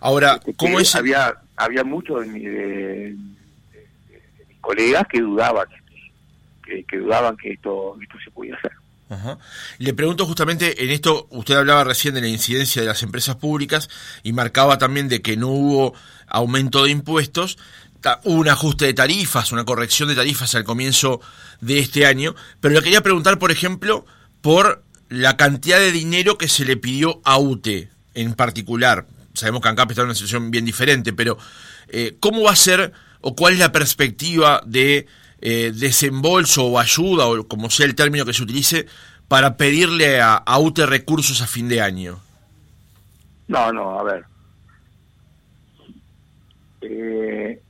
Ahora, 0.00 0.40
¿cómo 0.56 0.80
es? 0.80 0.94
Había, 0.94 1.34
había 1.56 1.84
muchos 1.84 2.26
de, 2.26 2.40
de, 2.40 3.16
mis 4.48 4.60
colegas 4.60 5.06
que 5.08 5.20
dudaban 5.20 5.66
que, 6.66 6.98
dudaban 6.98 7.36
que 7.36 7.52
esto, 7.52 7.96
se 8.22 8.30
podía 8.30 8.56
hacer. 8.56 8.72
Le 9.78 9.94
pregunto 9.94 10.26
justamente 10.26 10.82
en 10.82 10.90
esto, 10.90 11.28
usted 11.30 11.54
hablaba 11.54 11.84
recién 11.84 12.14
de 12.14 12.20
la 12.20 12.28
incidencia 12.28 12.82
de 12.82 12.88
las 12.88 13.02
empresas 13.02 13.36
públicas 13.36 13.88
y 14.24 14.32
marcaba 14.32 14.78
también 14.78 15.08
de 15.08 15.22
que 15.22 15.36
no 15.36 15.48
hubo 15.48 15.94
aumento 16.26 16.84
de 16.84 16.90
impuestos, 16.90 17.56
hubo 18.24 18.40
un 18.40 18.48
ajuste 18.48 18.86
de 18.86 18.94
tarifas, 18.94 19.52
una 19.52 19.64
corrección 19.64 20.08
de 20.08 20.16
tarifas 20.16 20.54
al 20.54 20.64
comienzo 20.64 21.20
de 21.60 21.78
este 21.78 22.04
año, 22.04 22.34
pero 22.60 22.74
le 22.74 22.82
quería 22.82 23.00
preguntar, 23.00 23.38
por 23.38 23.52
ejemplo, 23.52 24.04
por 24.40 24.82
la 25.08 25.36
cantidad 25.36 25.78
de 25.78 25.92
dinero 25.92 26.36
que 26.36 26.48
se 26.48 26.64
le 26.64 26.76
pidió 26.76 27.20
a 27.24 27.38
UTE 27.38 27.88
en 28.14 28.34
particular. 28.34 29.06
Sabemos 29.34 29.60
que 29.60 29.68
ANCAP 29.68 29.90
está 29.90 30.02
en 30.02 30.06
una 30.06 30.14
situación 30.14 30.50
bien 30.50 30.64
diferente, 30.64 31.12
pero 31.12 31.38
eh, 31.88 32.16
¿cómo 32.18 32.42
va 32.42 32.52
a 32.52 32.56
ser 32.56 32.92
o 33.20 33.34
cuál 33.36 33.54
es 33.54 33.58
la 33.58 33.72
perspectiva 33.72 34.62
de 34.66 35.06
eh, 35.40 35.72
desembolso 35.74 36.66
o 36.66 36.78
ayuda, 36.78 37.26
o 37.26 37.46
como 37.46 37.70
sea 37.70 37.86
el 37.86 37.94
término 37.94 38.24
que 38.24 38.32
se 38.32 38.42
utilice, 38.42 38.86
para 39.28 39.56
pedirle 39.56 40.20
a, 40.20 40.42
UTE 40.58 40.86
recursos 40.86 41.42
a 41.42 41.46
fin 41.46 41.68
de 41.68 41.80
año? 41.80 42.20
No, 43.48 43.72
no, 43.72 43.98
a 43.98 44.02
ver. 44.04 44.24
Eh, 46.80 47.60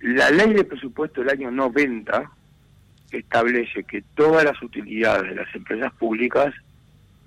la 0.00 0.30
ley 0.30 0.52
de 0.54 0.64
presupuesto 0.64 1.20
del 1.20 1.30
año 1.30 1.50
90 1.50 2.30
establece 3.12 3.84
que 3.84 4.02
todas 4.14 4.44
las 4.44 4.60
utilidades 4.62 5.30
de 5.30 5.36
las 5.36 5.54
empresas 5.54 5.92
públicas 5.94 6.52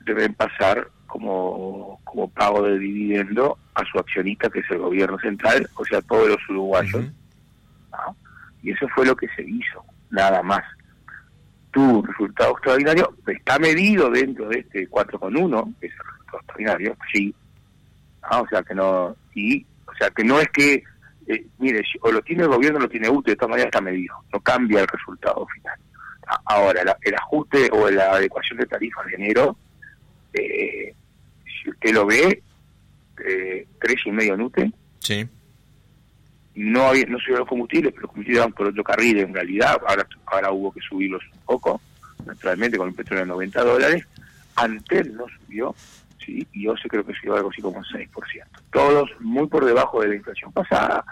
deben 0.06 0.34
pasar 0.34 0.90
como, 1.08 2.00
como 2.04 2.30
pago 2.30 2.64
de 2.64 2.78
dividendo 2.78 3.58
a 3.74 3.84
su 3.86 3.98
accionista, 3.98 4.50
que 4.50 4.60
es 4.60 4.70
el 4.70 4.80
gobierno 4.80 5.18
central, 5.20 5.68
o 5.76 5.86
sea, 5.86 6.02
todos 6.02 6.28
los 6.30 6.50
uruguayos. 6.50 7.06
Y 8.62 8.72
eso 8.72 8.88
fue 8.90 9.06
lo 9.06 9.16
que 9.16 9.28
se 9.36 9.44
hizo, 9.44 9.84
nada 10.10 10.42
más. 10.44 10.64
Tu 11.72 12.02
resultado 12.02 12.52
extraordinario 12.52 13.14
está 13.28 13.60
medido 13.60 14.10
dentro 14.10 14.50
de 14.50 14.60
este 14.60 14.90
4,1, 14.90 15.76
que 15.80 15.88
es 15.88 15.94
el 15.94 16.00
resultado 16.00 16.38
extraordinario, 16.40 16.98
sí. 17.14 17.34
Ah, 18.22 18.42
o 18.42 18.48
sea 18.48 18.64
que 18.64 18.76
no, 18.76 19.16
y, 19.34 19.66
o 19.86 19.94
sea 19.98 20.10
que 20.10 20.24
no 20.24 20.40
es 20.40 20.50
que, 20.50 20.84
eh, 21.28 21.46
mire, 21.58 21.84
o 22.02 22.12
lo 22.12 22.22
tiene 22.22 22.44
el 22.44 22.50
gobierno 22.50 22.80
o 22.80 22.82
lo 22.82 22.90
tiene 22.90 23.10
UTE, 23.10 23.32
de 23.32 23.36
todas 23.38 23.52
maneras 23.52 23.68
está 23.68 23.82
medido, 23.82 24.16
no 24.34 24.40
cambia 24.42 24.82
el 24.82 24.88
resultado 24.88 25.48
final. 25.48 25.80
Ahora, 26.46 26.82
el 27.02 27.16
ajuste 27.16 27.70
o 27.72 27.90
la 27.90 28.12
adecuación 28.12 28.60
de 28.60 28.66
tarifas 28.68 29.06
de 29.08 29.16
enero, 29.16 29.58
eh, 30.34 30.94
si 31.46 31.70
usted 31.72 31.92
lo 31.92 32.06
ve, 32.06 32.44
eh, 33.26 33.68
tres 33.80 33.98
y 34.06 34.12
medio 34.12 34.36
en 34.36 34.42
UTE, 34.42 34.72
sí 35.00 35.28
no 36.60 36.88
había, 36.88 37.06
no 37.06 37.18
subieron 37.20 37.40
los 37.40 37.48
combustibles, 37.48 37.94
pero 37.94 38.02
los 38.02 38.12
combustibles 38.12 38.44
van 38.44 38.52
por 38.52 38.68
otro 38.68 38.84
carril 38.84 39.20
en 39.20 39.34
realidad, 39.34 39.80
ahora, 39.88 40.06
ahora 40.26 40.52
hubo 40.52 40.74
que 40.74 40.82
subirlos 40.82 41.24
un 41.34 41.40
poco, 41.46 41.82
naturalmente 42.26 42.78
con 42.78 42.90
el 42.90 42.94
petróleo 42.94 43.24
a 43.24 43.28
90 43.28 43.64
dólares, 43.64 44.06
Antel 44.58 45.16
no 45.16 45.26
subió, 45.28 45.74
sí, 46.26 46.46
y 46.52 46.66
yo 46.66 46.74
creo 46.90 47.06
que 47.06 47.14
subió 47.14 47.36
algo 47.36 47.50
así 47.50 47.62
como 47.62 47.78
un 47.78 47.86
6%. 47.86 48.10
Todos 48.74 49.10
muy 49.22 49.48
por 49.48 49.64
debajo 49.64 50.02
de 50.02 50.10
la 50.10 50.16
inflación 50.16 50.52
pasada 50.52 51.06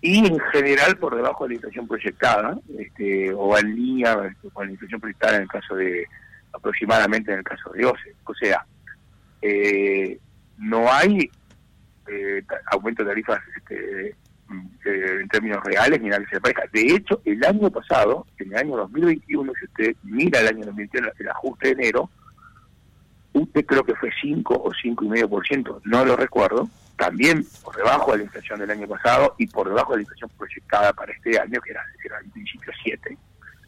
y 0.00 0.26
en 0.26 0.36
general 0.52 0.96
por 0.96 1.14
debajo 1.14 1.44
de 1.44 1.50
la 1.50 1.54
inflación 1.54 1.86
proyectada, 1.86 2.58
este, 2.76 3.32
o 3.32 3.56
en 3.56 3.76
línea 3.76 4.34
con 4.52 4.66
la 4.66 4.72
inflación 4.72 5.00
proyectada 5.00 5.36
en 5.36 5.42
el 5.42 5.48
caso 5.48 5.76
de, 5.76 6.06
aproximadamente 6.52 7.30
en 7.30 7.38
el 7.38 7.44
caso 7.44 7.70
de 7.70 7.86
OCE. 7.86 8.16
O 8.24 8.34
sea, 8.34 8.66
eh, 9.42 10.18
no 10.56 10.92
hay 10.92 11.30
eh, 12.08 12.42
aumento 12.72 13.04
de 13.04 13.10
tarifas 13.10 13.40
este, 13.56 14.16
eh, 14.84 15.18
en 15.20 15.28
términos 15.28 15.62
reales 15.62 16.00
ni 16.00 16.08
nada 16.08 16.24
que 16.24 16.36
se 16.36 16.40
parezca. 16.40 16.64
De 16.72 16.94
hecho, 16.94 17.20
el 17.24 17.44
año 17.44 17.70
pasado, 17.70 18.26
en 18.38 18.52
el 18.52 18.58
año 18.58 18.76
2021, 18.76 19.52
si 19.58 19.64
usted 19.66 19.96
mira 20.04 20.40
el 20.40 20.48
año 20.48 20.66
2021, 20.66 21.08
el 21.18 21.28
ajuste 21.28 21.68
de 21.68 21.72
enero, 21.72 22.10
usted 23.32 23.66
creo 23.66 23.84
que 23.84 23.94
fue 23.94 24.10
5 24.20 24.54
o 24.54 24.70
5,5%, 24.70 25.80
no 25.84 26.04
lo 26.04 26.16
recuerdo, 26.16 26.68
también 26.96 27.46
por 27.62 27.76
debajo 27.76 28.12
de 28.12 28.18
la 28.18 28.24
inflación 28.24 28.58
del 28.60 28.70
año 28.70 28.88
pasado 28.88 29.34
y 29.38 29.46
por 29.46 29.68
debajo 29.68 29.92
de 29.92 29.98
la 29.98 30.02
inflación 30.02 30.30
proyectada 30.36 30.92
para 30.92 31.12
este 31.12 31.38
año, 31.38 31.60
que 31.60 31.70
era, 31.70 31.82
era 32.04 32.18
en 32.20 32.30
principio 32.30 32.72
7, 32.82 33.16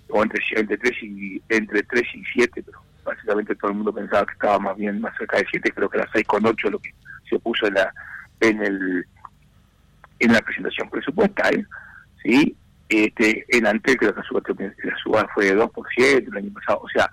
o 0.08 0.22
entre, 0.22 0.42
entre, 0.56 0.78
3 0.78 1.02
y, 1.02 1.42
entre 1.48 1.82
3 1.82 2.02
y 2.14 2.24
7, 2.32 2.62
pero 2.64 2.82
básicamente 3.04 3.54
todo 3.54 3.70
el 3.70 3.76
mundo 3.76 3.92
pensaba 3.92 4.26
que 4.26 4.32
estaba 4.32 4.58
más 4.58 4.76
bien 4.76 5.00
más 5.00 5.16
cerca 5.16 5.36
de 5.36 5.46
7, 5.50 5.72
creo 5.72 5.88
que 5.88 5.98
era 5.98 6.10
6,8 6.10 6.70
lo 6.70 6.78
que 6.78 6.92
se 7.28 7.38
puso 7.38 7.66
en, 7.66 7.74
la, 7.74 7.92
en 8.40 8.62
el 8.62 9.06
en 10.20 10.32
la 10.32 10.40
presentación 10.40 10.88
presupuestal, 10.88 11.66
¿sí? 12.22 12.56
Este, 12.88 13.44
en 13.48 13.66
Antel 13.66 13.96
creo 13.96 14.14
que 14.14 14.20
la 14.20 14.96
suba, 15.02 15.28
fue 15.34 15.46
de 15.46 15.56
2% 15.56 16.28
el 16.28 16.36
año 16.36 16.52
pasado, 16.52 16.80
o 16.82 16.88
sea, 16.88 17.10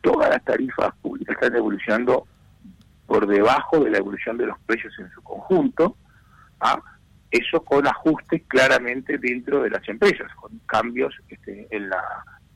todas 0.00 0.30
las 0.30 0.42
tarifas 0.44 0.94
públicas 1.02 1.34
están 1.34 1.54
evolucionando 1.54 2.26
por 3.06 3.26
debajo 3.26 3.84
de 3.84 3.90
la 3.90 3.98
evolución 3.98 4.38
de 4.38 4.46
los 4.46 4.58
precios 4.60 4.92
en 4.98 5.10
su 5.10 5.22
conjunto, 5.22 5.96
¿ah? 6.60 6.80
eso 7.30 7.62
con 7.62 7.86
ajustes 7.86 8.42
claramente 8.48 9.18
dentro 9.18 9.62
de 9.62 9.70
las 9.70 9.86
empresas, 9.88 10.32
con 10.34 10.58
cambios 10.66 11.14
este, 11.28 11.66
en, 11.70 11.90
la, 11.90 12.02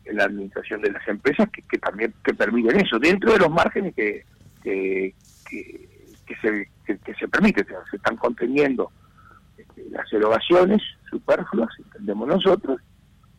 en 0.05 0.17
la 0.17 0.25
administración 0.25 0.81
de 0.81 0.93
las 0.93 1.07
empresas 1.07 1.49
que, 1.51 1.63
que 1.63 1.79
también 1.79 2.15
que 2.25 2.35
permiten 2.35 2.81
eso, 2.81 2.99
dentro 2.99 3.33
de 3.33 3.39
los 3.39 3.51
márgenes 3.51 3.95
que, 3.95 4.25
que, 4.63 5.15
que, 5.47 6.37
se, 6.41 6.71
que, 6.87 7.15
se 7.15 7.29
permiten, 7.29 7.67
se 7.91 7.97
están 7.97 8.17
conteniendo 8.17 8.91
las 9.91 10.13
erogaciones 10.13 10.83
superfluas, 11.11 11.71
entendemos 11.79 12.29
nosotros, 12.29 12.81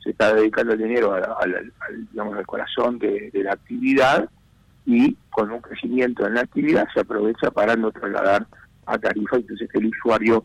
se 0.03 0.11
está 0.11 0.33
dedicando 0.33 0.73
el 0.73 0.79
dinero 0.79 1.13
al, 1.13 1.71
digamos, 2.11 2.37
al 2.37 2.45
corazón 2.45 2.99
de, 2.99 3.31
la 3.33 3.53
actividad 3.53 4.29
y 4.85 5.15
con 5.29 5.51
un 5.51 5.61
crecimiento 5.61 6.27
en 6.27 6.35
la 6.35 6.41
actividad 6.41 6.87
se 6.93 6.99
aprovecha 6.99 7.51
para 7.51 7.75
no 7.75 7.91
trasladar 7.91 8.45
a 8.85 8.97
tarifa, 8.97 9.37
entonces 9.37 9.69
que 9.71 9.79
el 9.79 9.87
usuario 9.87 10.43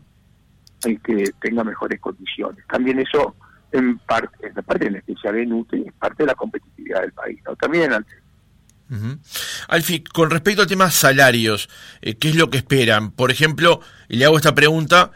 que 0.81 1.31
tenga 1.41 1.63
mejores 1.65 1.99
condiciones. 1.99 2.65
También 2.67 2.99
eso 2.99 3.35
en 3.71 3.97
parte, 3.99 4.47
en 4.47 4.53
parte 4.63 4.87
en 4.87 4.95
especial 4.95 5.37
en 5.37 5.51
UTE, 5.51 5.87
es 5.87 5.93
parte 5.93 6.23
de 6.23 6.27
la 6.27 6.35
competitividad 6.35 7.01
del 7.01 7.11
país, 7.11 7.39
¿no? 7.45 7.55
También 7.57 7.91
antes. 7.93 8.15
Alfi, 9.67 10.03
con 10.03 10.31
respecto 10.31 10.63
al 10.63 10.67
tema 10.67 10.89
salarios, 10.89 11.69
eh, 12.01 12.15
¿qué 12.15 12.29
es 12.29 12.35
lo 12.35 12.49
que 12.49 12.57
esperan? 12.57 13.11
Por 13.11 13.29
ejemplo, 13.29 13.81
le 14.07 14.25
hago 14.25 14.37
esta 14.37 14.55
pregunta 14.55 15.11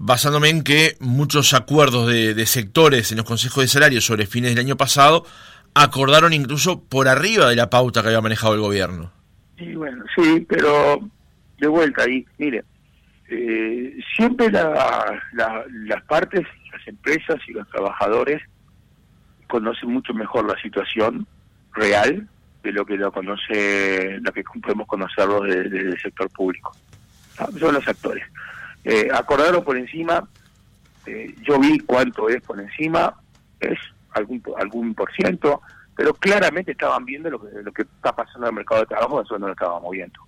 basándome 0.00 0.48
en 0.48 0.62
que 0.62 0.96
muchos 1.00 1.54
acuerdos 1.54 2.06
de, 2.06 2.46
sectores 2.46 3.10
en 3.10 3.18
los 3.18 3.26
consejos 3.26 3.64
de 3.64 3.68
salarios 3.68 4.04
sobre 4.04 4.26
fines 4.26 4.54
del 4.54 4.64
año 4.64 4.76
pasado 4.76 5.26
acordaron 5.74 6.32
incluso 6.32 6.84
por 6.84 7.08
arriba 7.08 7.48
de 7.48 7.56
la 7.56 7.68
pauta 7.68 8.00
que 8.00 8.08
había 8.08 8.20
manejado 8.20 8.54
el 8.54 8.60
gobierno. 8.60 9.10
Sí, 9.58 9.74
bueno, 9.74 10.04
sí, 10.14 10.46
pero 10.48 11.00
de 11.58 11.66
vuelta 11.66 12.04
ahí, 12.04 12.24
mire, 12.38 12.64
eh, 13.28 13.98
siempre 14.14 14.50
las 14.52 16.02
partes, 16.08 16.46
las 16.72 16.86
empresas 16.86 17.36
y 17.48 17.52
los 17.52 17.68
trabajadores 17.68 18.40
conocen 19.48 19.90
mucho 19.90 20.14
mejor 20.14 20.46
la 20.46 20.60
situación 20.62 21.26
real 21.74 22.28
de 22.62 22.72
lo 22.72 22.86
que 22.86 22.96
lo 22.96 23.10
conoce, 23.10 24.18
lo 24.20 24.32
que 24.32 24.44
podemos 24.62 24.86
conocerlo 24.86 25.40
del 25.40 25.98
sector 26.00 26.30
público. 26.30 26.76
Ah, 27.38 27.48
son 27.58 27.74
los 27.74 27.86
actores. 27.86 28.24
Eh, 28.84 29.08
acordaron 29.12 29.64
por 29.64 29.76
encima, 29.76 30.28
eh, 31.06 31.34
yo 31.42 31.58
vi 31.58 31.78
cuánto 31.80 32.28
es 32.28 32.40
por 32.42 32.60
encima, 32.60 33.14
es 33.60 33.78
algún 34.12 34.42
algún 34.58 34.94
por 34.94 35.12
ciento, 35.12 35.62
pero 35.96 36.14
claramente 36.14 36.72
estaban 36.72 37.04
viendo 37.04 37.28
lo 37.30 37.40
que, 37.40 37.62
lo 37.62 37.72
que 37.72 37.82
está 37.82 38.14
pasando 38.14 38.46
en 38.46 38.52
el 38.52 38.56
mercado 38.56 38.82
de 38.82 38.86
trabajo, 38.86 39.20
eso 39.20 39.38
no 39.38 39.46
lo 39.46 39.52
estábamos 39.52 39.90
viendo. 39.90 40.20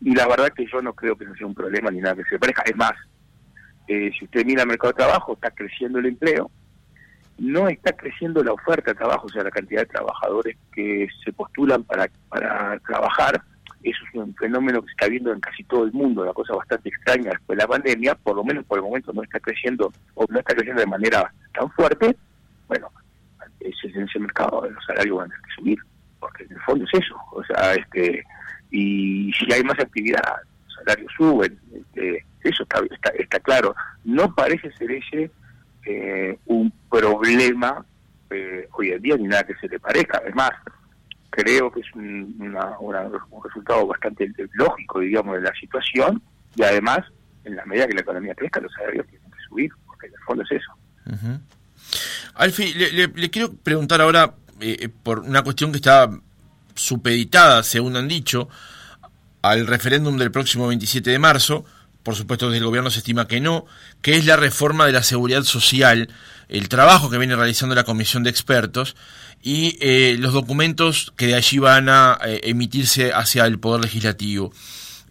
Y 0.00 0.14
la 0.14 0.28
verdad 0.28 0.50
que 0.54 0.66
yo 0.66 0.82
no 0.82 0.92
creo 0.92 1.16
que 1.16 1.24
no 1.24 1.34
sea 1.34 1.46
un 1.46 1.54
problema 1.54 1.90
ni 1.90 2.00
nada 2.00 2.16
que 2.16 2.24
se 2.24 2.38
parezca. 2.38 2.62
Es 2.66 2.76
más, 2.76 2.92
eh, 3.88 4.10
si 4.18 4.24
usted 4.26 4.44
mira 4.44 4.62
el 4.62 4.68
mercado 4.68 4.92
de 4.92 4.98
trabajo, 4.98 5.32
está 5.32 5.50
creciendo 5.50 5.98
el 5.98 6.06
empleo, 6.06 6.50
no 7.38 7.68
está 7.68 7.92
creciendo 7.92 8.42
la 8.42 8.52
oferta 8.52 8.92
de 8.92 8.98
trabajo, 8.98 9.26
o 9.26 9.28
sea, 9.28 9.42
la 9.42 9.50
cantidad 9.50 9.80
de 9.80 9.86
trabajadores 9.86 10.56
que 10.72 11.08
se 11.24 11.32
postulan 11.32 11.82
para, 11.84 12.08
para 12.28 12.78
trabajar. 12.80 13.42
Eso 13.86 14.04
es 14.08 14.14
un 14.14 14.34
fenómeno 14.34 14.80
que 14.80 14.88
se 14.88 14.92
está 14.92 15.08
viendo 15.08 15.32
en 15.32 15.38
casi 15.38 15.62
todo 15.62 15.84
el 15.84 15.92
mundo, 15.92 16.22
una 16.22 16.32
cosa 16.32 16.56
bastante 16.56 16.88
extraña 16.88 17.30
después 17.30 17.56
de 17.56 17.62
la 17.62 17.68
pandemia, 17.68 18.16
por 18.16 18.34
lo 18.34 18.42
menos 18.42 18.64
por 18.64 18.78
el 18.78 18.84
momento 18.84 19.12
no 19.12 19.22
está 19.22 19.38
creciendo 19.38 19.92
o 20.14 20.26
no 20.28 20.40
está 20.40 20.54
creciendo 20.54 20.80
de 20.80 20.88
manera 20.88 21.32
tan 21.54 21.70
fuerte. 21.70 22.16
Bueno, 22.66 22.90
ese, 23.60 23.86
en 23.96 24.08
ese 24.08 24.18
mercado 24.18 24.68
los 24.68 24.84
salarios 24.84 25.18
van 25.18 25.30
a 25.30 25.34
tener 25.34 25.46
que 25.46 25.54
subir, 25.54 25.78
porque 26.18 26.42
en 26.42 26.52
el 26.52 26.60
fondo 26.62 26.84
es 26.84 27.00
eso. 27.00 27.16
O 27.30 27.44
sea, 27.44 27.74
este 27.74 28.24
y 28.72 29.32
si 29.34 29.52
hay 29.52 29.62
más 29.62 29.78
actividad, 29.78 30.34
los 30.64 30.74
salarios 30.74 31.12
suben. 31.16 31.58
Este, 31.72 32.24
eso 32.42 32.64
está, 32.64 32.80
está, 32.90 33.10
está 33.10 33.38
claro. 33.38 33.74
No 34.04 34.34
parece 34.34 34.72
ser 34.72 34.90
ese 34.90 35.30
eh, 35.84 36.36
un 36.46 36.72
problema 36.90 37.86
eh, 38.30 38.68
hoy 38.72 38.90
en 38.90 39.02
día 39.02 39.16
ni 39.16 39.28
nada 39.28 39.44
que 39.44 39.54
se 39.54 39.68
le 39.68 39.78
parezca. 39.78 40.18
Además, 40.18 40.50
creo 41.36 41.70
que 41.70 41.80
es 41.80 41.86
un, 41.94 42.34
un 42.40 43.42
resultado 43.44 43.86
bastante 43.86 44.32
lógico, 44.54 45.00
digamos, 45.00 45.36
de 45.36 45.42
la 45.42 45.52
situación 45.60 46.22
y 46.56 46.62
además, 46.62 47.00
en 47.44 47.56
la 47.56 47.64
medida 47.66 47.86
que 47.86 47.94
la 47.94 48.00
economía 48.00 48.34
crezca, 48.34 48.60
los 48.60 48.72
salarios 48.72 49.06
tienen 49.08 49.30
que 49.30 49.38
subir, 49.46 49.70
porque 49.86 50.06
el 50.06 50.12
fondo 50.26 50.42
es 50.44 50.52
eso. 50.52 50.72
Alfi, 52.34 52.72
le, 52.74 53.30
quiero 53.30 53.52
preguntar 53.52 54.00
ahora 54.00 54.34
eh, 54.60 54.88
por 54.88 55.20
una 55.20 55.42
cuestión 55.42 55.70
que 55.70 55.76
está 55.76 56.10
supeditada, 56.74 57.62
según 57.62 57.96
han 57.96 58.08
dicho, 58.08 58.48
al 59.42 59.66
referéndum 59.66 60.16
del 60.16 60.32
próximo 60.32 60.66
27 60.68 61.10
de 61.10 61.18
marzo, 61.18 61.66
por 62.02 62.14
supuesto 62.14 62.46
desde 62.46 62.58
el 62.58 62.64
gobierno 62.64 62.90
se 62.90 62.98
estima 62.98 63.28
que 63.28 63.40
no, 63.40 63.66
que 64.00 64.16
es 64.16 64.24
la 64.24 64.36
reforma 64.36 64.86
de 64.86 64.92
la 64.92 65.02
seguridad 65.02 65.42
social, 65.42 66.08
el 66.48 66.68
trabajo 66.68 67.10
que 67.10 67.18
viene 67.18 67.36
realizando 67.36 67.74
la 67.74 67.84
comisión 67.84 68.22
de 68.22 68.30
expertos 68.30 68.96
y 69.42 69.78
eh, 69.80 70.16
los 70.18 70.32
documentos 70.32 71.12
que 71.16 71.28
de 71.28 71.34
allí 71.34 71.58
van 71.58 71.88
a 71.88 72.18
eh, 72.26 72.40
emitirse 72.44 73.12
hacia 73.12 73.46
el 73.46 73.58
Poder 73.58 73.82
Legislativo. 73.82 74.52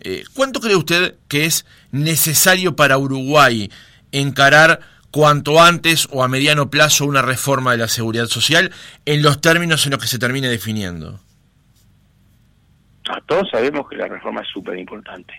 Eh, 0.02 0.24
¿Cuánto 0.34 0.60
cree 0.60 0.76
usted 0.76 1.16
que 1.28 1.46
es 1.46 1.66
necesario 1.92 2.76
para 2.76 2.98
Uruguay 2.98 3.72
encarar 4.12 4.82
cuanto 5.12 5.62
antes 5.62 6.08
o 6.12 6.24
a 6.24 6.28
mediano 6.28 6.70
plazo 6.70 7.06
una 7.06 7.22
reforma 7.22 7.72
de 7.72 7.78
la 7.78 7.88
seguridad 7.88 8.26
social 8.26 8.72
en 9.06 9.22
los 9.22 9.40
términos 9.40 9.86
en 9.86 9.92
los 9.92 10.02
que 10.02 10.08
se 10.08 10.20
termine 10.20 10.48
definiendo? 10.50 11.20
Todos 13.28 13.50
sabemos 13.52 13.88
que 13.88 13.96
la 13.96 14.08
reforma 14.08 14.42
es 14.42 14.48
súper 14.50 14.78
importante 14.78 15.34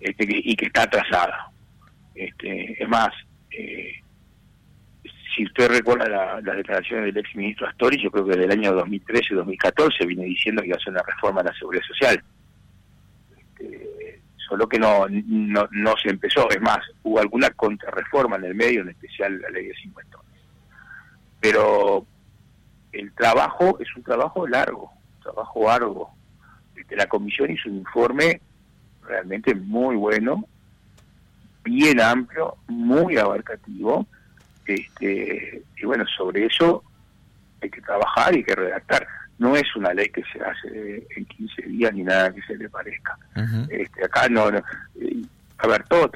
este, 0.00 0.26
y 0.28 0.56
que 0.56 0.66
está 0.66 0.82
atrasada. 0.82 1.50
Este, 2.14 2.82
es 2.82 2.88
más, 2.88 3.10
si 5.34 5.44
usted 5.44 5.68
recuerda 5.68 6.40
las 6.40 6.56
declaraciones 6.56 7.06
del 7.06 7.18
ex 7.18 7.34
ministro 7.34 7.66
Astori, 7.66 8.02
yo 8.02 8.10
creo 8.10 8.24
que 8.24 8.36
desde 8.36 8.44
el 8.44 8.52
año 8.52 8.72
2013-2014 8.74 10.06
viene 10.06 10.24
diciendo 10.24 10.62
que 10.62 10.68
iba 10.68 10.76
a 10.76 10.80
hacer 10.80 10.92
una 10.92 11.02
reforma 11.02 11.40
a 11.40 11.44
la 11.44 11.54
seguridad 11.54 11.84
social. 11.84 12.22
Este, 13.36 14.20
solo 14.48 14.68
que 14.68 14.78
no, 14.78 15.06
no, 15.08 15.68
no 15.70 15.94
se 16.02 16.10
empezó. 16.10 16.48
Es 16.50 16.60
más, 16.60 16.80
hubo 17.02 17.20
alguna 17.20 17.50
contrarreforma 17.50 18.36
en 18.36 18.44
el 18.44 18.54
medio, 18.54 18.82
en 18.82 18.90
especial 18.90 19.40
la 19.40 19.50
ley 19.50 19.66
de 19.66 19.74
50. 19.74 20.18
Pero 21.40 22.06
el 22.92 23.12
trabajo 23.12 23.78
es 23.80 23.88
un 23.96 24.02
trabajo 24.02 24.46
largo, 24.46 24.92
un 25.16 25.22
trabajo 25.22 25.66
largo. 25.66 26.10
Este, 26.76 26.96
la 26.96 27.06
comisión 27.06 27.50
hizo 27.50 27.68
un 27.68 27.76
informe 27.76 28.40
realmente 29.02 29.54
muy 29.54 29.96
bueno, 29.96 30.44
bien 31.62 32.00
amplio, 32.00 32.56
muy 32.68 33.16
abarcativo, 33.16 34.06
este, 34.66 35.62
y 35.76 35.84
bueno, 35.84 36.04
sobre 36.16 36.46
eso 36.46 36.82
hay 37.60 37.70
que 37.70 37.80
trabajar 37.80 38.34
y 38.34 38.38
hay 38.38 38.44
que 38.44 38.54
redactar. 38.54 39.06
No 39.38 39.56
es 39.56 39.64
una 39.76 39.92
ley 39.92 40.08
que 40.08 40.22
se 40.32 40.40
hace 40.40 41.06
en 41.16 41.24
15 41.24 41.62
días 41.62 41.92
ni 41.92 42.02
nada 42.04 42.32
que 42.32 42.42
se 42.42 42.56
le 42.56 42.68
parezca. 42.68 43.18
este, 43.68 44.04
acá 44.04 44.28
no, 44.28 44.48
eh, 44.50 44.62
a 45.58 45.66
ver, 45.66 45.84
todo 45.84 46.10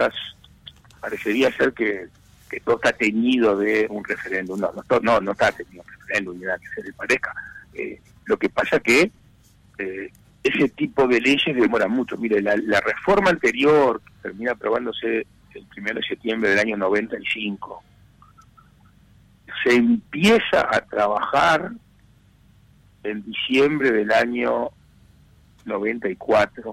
parecería 1.00 1.50
ser 1.52 1.72
que, 1.72 2.06
que 2.48 2.60
todo 2.60 2.76
está 2.76 2.92
teñido 2.92 3.56
de 3.56 3.86
un 3.90 4.04
referéndum. 4.04 4.60
No, 4.60 4.72
no, 4.72 5.00
no, 5.00 5.20
no 5.20 5.32
está 5.32 5.52
teñido 5.52 5.82
un 5.82 5.92
referéndum 6.00 6.38
ni 6.38 6.44
nada 6.44 6.58
que 6.58 6.68
se 6.68 6.82
le 6.82 6.92
parezca. 6.92 7.34
Eh, 7.74 8.00
lo 8.26 8.36
que 8.36 8.48
pasa 8.48 8.78
que 8.80 9.10
eh, 9.78 10.10
ese 10.42 10.68
tipo 10.70 11.06
de 11.06 11.20
leyes 11.20 11.56
demora 11.56 11.88
mucho. 11.88 12.16
Mire, 12.16 12.40
la, 12.40 12.80
reforma 12.80 13.30
anterior, 13.30 14.00
que 14.00 14.12
termina 14.22 14.52
aprobándose 14.52 15.26
el 15.54 15.66
1 15.76 15.94
de 15.94 16.02
septiembre 16.02 16.50
del 16.50 16.58
año 16.58 16.76
95, 16.76 17.82
se 19.62 19.74
empieza 19.74 20.68
a 20.70 20.80
trabajar 20.80 21.72
en 23.02 23.24
diciembre 23.24 23.92
del 23.92 24.12
año 24.12 24.70
94. 25.64 26.72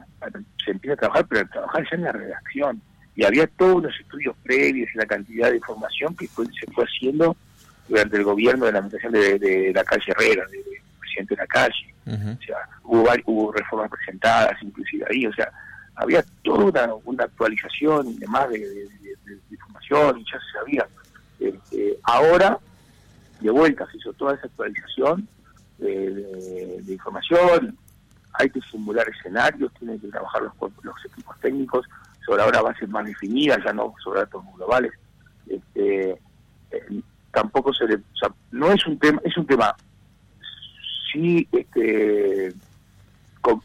Se 0.64 0.72
empieza 0.72 0.94
a 0.94 0.98
trabajar, 0.98 1.26
pero 1.28 1.42
a 1.42 1.46
trabajar 1.46 1.84
ya 1.90 1.96
en 1.96 2.04
la 2.04 2.12
redacción. 2.12 2.82
Y 3.16 3.24
había 3.24 3.48
todos 3.48 3.84
los 3.84 4.00
estudios 4.00 4.36
previos 4.44 4.90
y 4.94 4.98
la 4.98 5.06
cantidad 5.06 5.50
de 5.50 5.58
información 5.58 6.16
que 6.16 6.28
se 6.28 6.72
fue 6.74 6.84
haciendo 6.84 7.36
durante 7.88 8.18
el 8.18 8.24
gobierno 8.24 8.66
de 8.66 8.72
la 8.72 8.80
administración 8.80 9.14
de, 9.14 9.72
la 9.74 9.84
calle 9.84 10.12
Herrera, 10.12 10.46
del 10.48 10.64
presidente 11.00 11.36
de 11.36 11.42
la 11.42 11.48
calle. 11.48 11.94
O 12.06 12.44
sea, 12.46 12.58
hubo, 12.84 13.08
hubo 13.26 13.52
reformas 13.52 13.90
presentadas 13.90 14.62
inclusive 14.62 15.06
ahí, 15.10 15.26
o 15.26 15.34
sea, 15.34 15.52
había 15.96 16.24
toda 16.44 16.94
una, 17.06 17.24
actualización 17.24 18.10
y 18.10 18.18
demás 18.18 18.50
de, 18.50 18.88
información 19.50 20.20
y 20.20 20.26
ya 20.26 20.40
se 20.40 20.60
sabía. 20.60 20.88
Este, 21.40 21.98
ahora, 22.04 22.60
de 23.46 23.52
vuelta, 23.52 23.88
se 23.92 23.98
hizo 23.98 24.14
toda 24.14 24.36
esa 24.36 24.48
actualización 24.48 25.28
de, 25.78 26.84
información, 26.88 27.78
hay 28.34 28.50
que 28.50 28.62
simular 28.62 29.08
escenarios, 29.10 29.72
tienen 29.80 30.00
que 30.00 30.08
trabajar 30.08 30.42
los, 30.42 30.54
los 30.84 31.06
equipos 31.06 31.40
técnicos 31.40 31.86
sobre 32.26 32.44
ahora 32.44 32.62
bases 32.62 32.90
más 32.90 33.06
definidas, 33.06 33.60
ya 33.64 33.74
no 33.74 33.94
sobre 34.04 34.22
datos 34.22 34.44
globales. 34.56 34.92
Este, 35.48 36.12
eh, 36.72 37.02
tampoco 37.32 37.74
se 37.74 37.88
le, 37.88 37.96
o 37.96 38.18
sea, 38.20 38.30
no 38.52 38.72
es 38.72 38.86
un 38.88 38.98
tema, 38.98 39.22
es 39.24 39.38
un 39.38 39.46
tema 39.46 39.76
sí 41.12 41.48
este, 41.52 42.54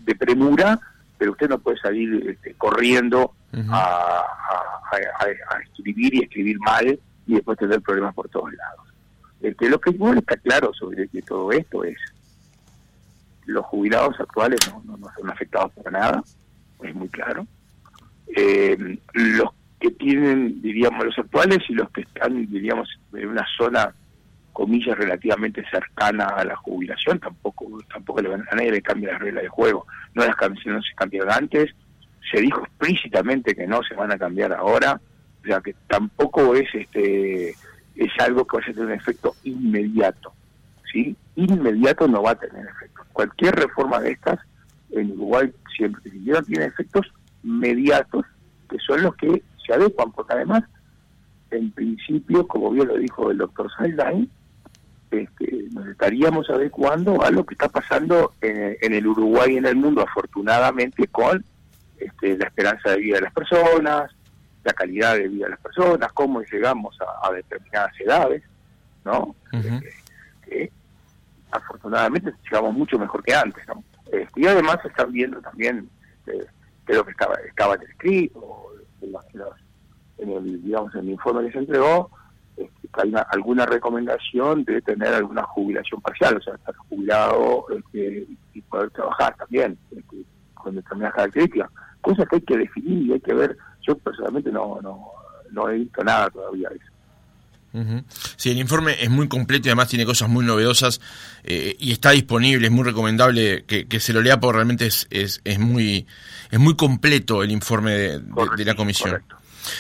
de 0.00 0.14
premura, 0.18 0.78
pero 1.16 1.32
usted 1.32 1.48
no 1.48 1.58
puede 1.58 1.78
salir 1.78 2.30
este, 2.30 2.54
corriendo 2.54 3.34
a, 3.70 4.24
escribir 5.64 6.14
y 6.14 6.22
escribir 6.24 6.58
mal 6.60 6.98
y 7.26 7.34
después 7.34 7.58
tener 7.58 7.80
problemas 7.80 8.14
por 8.14 8.28
todos 8.28 8.52
lados. 8.52 8.89
Este, 9.40 9.68
lo 9.68 9.80
que 9.80 9.90
igual 9.90 10.18
está 10.18 10.36
claro 10.36 10.72
sobre 10.74 11.08
todo 11.26 11.50
esto 11.52 11.84
es 11.84 11.96
los 13.46 13.64
jubilados 13.66 14.18
actuales 14.20 14.58
no, 14.84 14.96
no, 14.96 15.08
son 15.18 15.30
afectados 15.30 15.72
por 15.72 15.90
nada, 15.90 16.22
es 16.82 16.94
muy 16.94 17.08
claro. 17.08 17.46
Eh, 18.36 18.98
los 19.12 19.50
que 19.80 19.90
tienen, 19.92 20.60
diríamos, 20.62 21.04
los 21.04 21.18
actuales 21.18 21.58
y 21.68 21.74
los 21.74 21.90
que 21.90 22.02
están, 22.02 22.46
diríamos, 22.46 22.88
en 23.12 23.28
una 23.28 23.46
zona 23.56 23.92
comillas 24.52 24.96
relativamente 24.98 25.64
cercana 25.70 26.26
a 26.26 26.44
la 26.44 26.54
jubilación, 26.56 27.18
tampoco 27.18 27.66
tampoco 27.92 28.20
a 28.20 28.54
nadie 28.54 28.72
le 28.72 28.82
cambia 28.82 29.12
las 29.12 29.22
reglas 29.22 29.44
de 29.44 29.48
juego. 29.48 29.86
No 30.14 30.24
las 30.24 30.36
no 30.66 30.82
se 30.82 30.94
cambiaron 30.94 31.32
antes, 31.32 31.70
se 32.30 32.40
dijo 32.40 32.60
explícitamente 32.60 33.54
que 33.54 33.66
no 33.66 33.82
se 33.82 33.94
van 33.94 34.12
a 34.12 34.18
cambiar 34.18 34.52
ahora, 34.52 35.00
o 35.42 35.46
sea 35.46 35.60
que 35.60 35.74
tampoco 35.88 36.54
es 36.54 36.68
este 36.74 37.54
es 38.00 38.12
algo 38.18 38.46
que 38.46 38.56
va 38.56 38.62
a 38.62 38.66
tener 38.66 38.86
un 38.86 38.92
efecto 38.92 39.36
inmediato. 39.44 40.32
¿sí? 40.90 41.14
Inmediato 41.36 42.08
no 42.08 42.22
va 42.22 42.30
a 42.30 42.38
tener 42.38 42.66
efecto. 42.66 43.02
Cualquier 43.12 43.54
reforma 43.54 44.00
de 44.00 44.12
estas 44.12 44.40
en 44.90 45.12
Uruguay 45.12 45.52
siempre 45.76 46.10
tiene 46.10 46.64
efectos 46.64 47.06
inmediatos 47.44 48.24
que 48.68 48.78
son 48.78 49.02
los 49.02 49.14
que 49.16 49.42
se 49.66 49.74
adecuan, 49.74 50.12
porque 50.12 50.32
además, 50.32 50.64
en 51.50 51.70
principio, 51.72 52.46
como 52.46 52.70
bien 52.70 52.88
lo 52.88 52.96
dijo 52.96 53.30
el 53.30 53.38
doctor 53.38 53.70
Saldain, 53.76 54.30
este, 55.10 55.64
nos 55.72 55.86
estaríamos 55.88 56.48
adecuando 56.48 57.22
a 57.22 57.30
lo 57.30 57.44
que 57.44 57.54
está 57.54 57.68
pasando 57.68 58.32
en, 58.40 58.94
el 58.94 59.06
Uruguay 59.06 59.54
y 59.54 59.56
en 59.58 59.66
el 59.66 59.76
mundo, 59.76 60.02
afortunadamente, 60.02 61.06
con 61.08 61.44
este, 61.98 62.38
la 62.38 62.46
esperanza 62.46 62.90
de 62.90 62.98
vida 62.98 63.16
de 63.16 63.22
las 63.22 63.34
personas, 63.34 64.10
la 64.64 64.72
calidad 64.72 65.14
de 65.14 65.28
vida 65.28 65.44
de 65.46 65.50
las 65.50 65.60
personas, 65.60 66.12
cómo 66.12 66.42
llegamos 66.42 66.96
a, 67.22 67.32
determinadas 67.32 67.92
edades, 68.00 68.42
¿no? 69.04 69.34
Este, 69.52 70.72
afortunadamente 71.50 72.32
llegamos 72.44 72.74
mucho 72.74 72.98
mejor 72.98 73.22
que 73.22 73.34
antes, 73.34 73.66
¿no? 73.68 73.82
Este, 74.12 74.40
y 74.40 74.46
además 74.46 74.78
están 74.84 75.12
viendo 75.12 75.40
también 75.40 75.88
este, 76.26 76.46
que 76.86 76.94
lo 76.94 77.04
que 77.04 77.12
estaba, 77.12 77.34
estaba 77.46 77.74
escrito, 77.76 78.66
en, 80.18 80.30
el, 80.30 80.62
digamos, 80.62 80.94
en 80.94 81.00
el 81.00 81.10
informe 81.10 81.46
que 81.46 81.52
se 81.52 81.58
entregó, 81.58 82.10
este, 82.56 82.88
que 82.88 83.00
hay 83.02 83.12
alguna 83.30 83.66
recomendación 83.66 84.64
de 84.64 84.82
tener 84.82 85.14
alguna 85.14 85.42
jubilación 85.44 86.00
parcial, 86.00 86.36
o 86.36 86.42
sea, 86.42 86.54
estar 86.54 86.74
jubilado 86.76 87.66
este, 87.70 88.26
y 88.52 88.60
poder 88.62 88.90
trabajar 88.90 89.34
también 89.36 89.78
este, 89.90 90.24
con 90.54 90.74
determinadas 90.74 91.14
características, 91.14 91.70
cosas 92.00 92.28
que 92.28 92.36
hay 92.36 92.42
que 92.42 92.58
definir 92.58 93.06
y 93.06 93.12
hay 93.12 93.20
que 93.20 93.34
ver. 93.34 93.56
Yo 93.86 93.96
personalmente 93.98 94.50
no, 94.50 94.78
no, 94.82 95.12
no 95.50 95.68
he 95.68 95.78
visto 95.78 96.02
nada 96.04 96.30
todavía 96.30 96.68
de 96.68 96.76
eso. 96.76 96.90
Sí, 98.36 98.50
el 98.50 98.58
informe 98.58 98.96
es 99.00 99.10
muy 99.10 99.28
completo 99.28 99.68
y 99.68 99.70
además 99.70 99.88
tiene 99.88 100.04
cosas 100.04 100.28
muy 100.28 100.44
novedosas 100.44 101.00
eh, 101.44 101.76
y 101.78 101.92
está 101.92 102.10
disponible, 102.10 102.66
es 102.66 102.72
muy 102.72 102.82
recomendable 102.82 103.64
que, 103.64 104.00
se 104.00 104.12
lo 104.12 104.22
lea 104.22 104.40
porque 104.40 104.56
realmente 104.56 104.86
es, 104.86 105.06
es, 105.10 105.40
es, 105.44 105.60
muy, 105.60 106.04
es 106.50 106.58
muy 106.58 106.74
completo 106.74 107.44
el 107.44 107.52
informe 107.52 107.92
de, 107.92 108.64
la 108.64 108.74
comisión. 108.74 109.22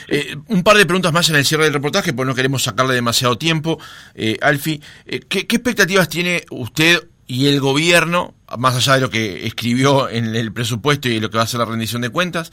Eh, 0.08 0.36
un 0.48 0.62
par 0.62 0.76
de 0.76 0.86
preguntas 0.86 1.12
más 1.12 1.28
en 1.30 1.36
el 1.36 1.44
cierre 1.44 1.64
del 1.64 1.72
reportaje, 1.72 2.12
porque 2.12 2.28
no 2.28 2.34
queremos 2.34 2.62
sacarle 2.62 2.94
demasiado 2.94 3.38
tiempo. 3.38 3.78
Eh, 4.14 4.38
Alfi, 4.40 4.80
eh, 5.06 5.20
¿qué, 5.28 5.46
¿qué 5.46 5.56
expectativas 5.56 6.08
tiene 6.08 6.44
usted 6.50 7.08
y 7.26 7.46
el 7.46 7.60
gobierno, 7.60 8.34
más 8.58 8.74
allá 8.74 8.94
de 8.94 9.00
lo 9.02 9.10
que 9.10 9.46
escribió 9.46 10.08
en 10.08 10.34
el 10.34 10.52
presupuesto 10.52 11.08
y 11.08 11.20
lo 11.20 11.30
que 11.30 11.38
va 11.38 11.44
a 11.44 11.46
ser 11.46 11.60
la 11.60 11.66
rendición 11.66 12.02
de 12.02 12.10
cuentas, 12.10 12.50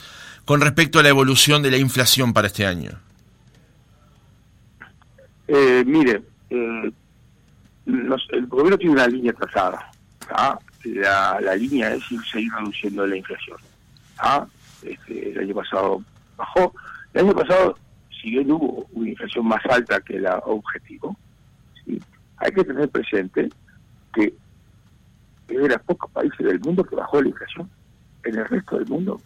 con 0.48 0.62
respecto 0.62 1.00
a 1.00 1.04
la 1.04 1.10
evolución 1.10 1.62
de 1.62 1.70
la 1.70 1.76
inflación 1.76 2.32
para 2.32 2.48
este 2.48 2.66
año? 2.66 2.92
Eh, 5.46 5.84
mire, 5.86 6.22
eh, 6.50 6.92
el 7.86 8.48
gobierno 8.48 8.78
tiene 8.78 8.94
una 8.94 9.08
línea 9.08 9.34
trazada. 9.34 9.92
La, 10.86 11.38
la, 11.42 11.54
línea 11.54 11.94
es 11.94 12.02
seguir 12.32 12.50
reduciendo 12.54 13.06
la 13.06 13.18
inflación. 13.18 13.58
Este, 14.84 15.32
el 15.32 15.40
año 15.40 15.54
pasado 15.54 16.02
bajó. 16.38 16.74
El 17.14 17.26
año 17.26 17.36
pasado, 17.36 17.78
si 18.22 18.30
bien 18.30 18.50
hubo 18.50 18.88
una 18.94 19.10
inflación 19.10 19.46
más 19.46 19.66
alta 19.66 20.00
que 20.00 20.18
la 20.18 20.38
objetivo, 20.46 21.18
hay 22.38 22.52
que 22.54 22.64
tener 22.64 22.88
presente 22.88 23.50
que 24.14 24.34
es 25.50 25.58
de 25.62 25.68
los 25.68 25.82
pocos 25.82 26.10
países 26.12 26.40
del 26.40 26.62
mundo 26.62 26.86
que 26.86 26.96
bajó 26.96 27.22
la 27.22 27.28
inflación. 27.28 27.70
En 28.24 28.38
el 28.38 28.46
resto 28.46 28.78
del 28.78 28.88
mundo, 28.88 29.22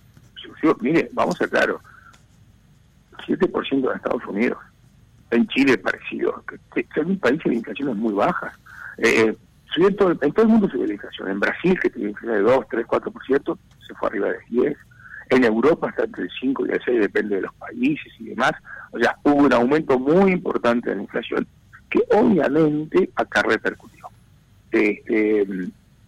mire, 0.80 1.10
vamos 1.14 1.36
a 1.36 1.40
ser 1.40 1.50
claros, 1.50 1.82
7% 3.28 3.90
de 3.90 3.96
Estados 3.96 4.26
Unidos, 4.26 4.58
en 5.32 5.48
Chile 5.48 5.78
parecido, 5.78 6.44
que, 6.74 6.84
que 6.84 7.00
un 7.00 7.18
país 7.20 7.42
de 7.44 7.56
inflación 7.56 7.98
muy 7.98 8.14
baja. 8.14 8.54
Eh, 8.98 9.26
eh 9.28 9.38
en, 9.78 9.96
todo, 9.96 10.12
en 10.12 10.34
el 10.36 10.48
mundo 10.48 10.70
se 10.70 10.78
la 10.78 10.94
inflación. 10.94 11.30
En 11.30 11.40
Brasil, 11.40 11.80
que 11.80 11.90
tiene 11.90 12.10
inflación 12.10 12.46
de 12.46 12.52
2, 12.52 12.66
3, 12.70 12.88
4%, 12.88 13.58
se 13.88 13.94
fue 13.96 14.10
arriba 14.10 14.28
de 14.28 14.40
10. 14.50 14.78
En 15.30 15.44
Europa 15.46 15.90
está 15.90 16.04
entre 16.04 16.24
el 16.24 16.30
5 16.42 16.68
y 16.68 16.72
el 16.72 16.82
6, 16.84 17.00
depende 17.00 17.36
de 17.38 17.42
los 17.44 17.54
países 17.54 18.12
y 18.20 18.26
demás. 18.26 18.52
O 18.92 19.00
sea, 19.00 19.16
hubo 19.24 19.36
un 19.36 19.54
aumento 19.54 19.98
muy 19.98 20.34
importante 20.34 20.90
de 20.90 20.98
la 20.98 21.04
inflación 21.04 21.48
que 21.90 22.02
obviamente 22.10 23.10
acá 23.16 23.44
repercutió. 23.44 24.08
Este, 24.72 25.46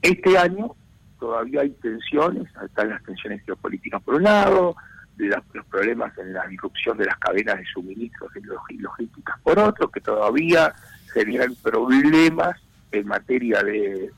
este 0.01 0.37
año 0.37 0.75
todavía 1.23 1.61
hay 1.61 1.69
tensiones, 1.69 2.49
están 2.65 2.89
las 2.89 3.01
tensiones 3.01 3.41
geopolíticas 3.45 4.03
por 4.03 4.15
un 4.15 4.23
lado, 4.23 4.75
los 5.15 5.65
problemas 5.67 6.11
en 6.17 6.33
la 6.33 6.45
disrupción 6.47 6.97
de 6.97 7.05
las 7.05 7.17
cadenas 7.17 7.59
de 7.59 7.65
suministros 7.65 8.29
y 8.69 8.77
logísticas 8.77 9.39
por 9.41 9.57
otro, 9.57 9.89
que 9.89 10.01
todavía 10.01 10.75
generan 11.13 11.55
problemas 11.63 12.59
en 12.91 13.07
materia 13.07 13.63
de, 13.63 14.11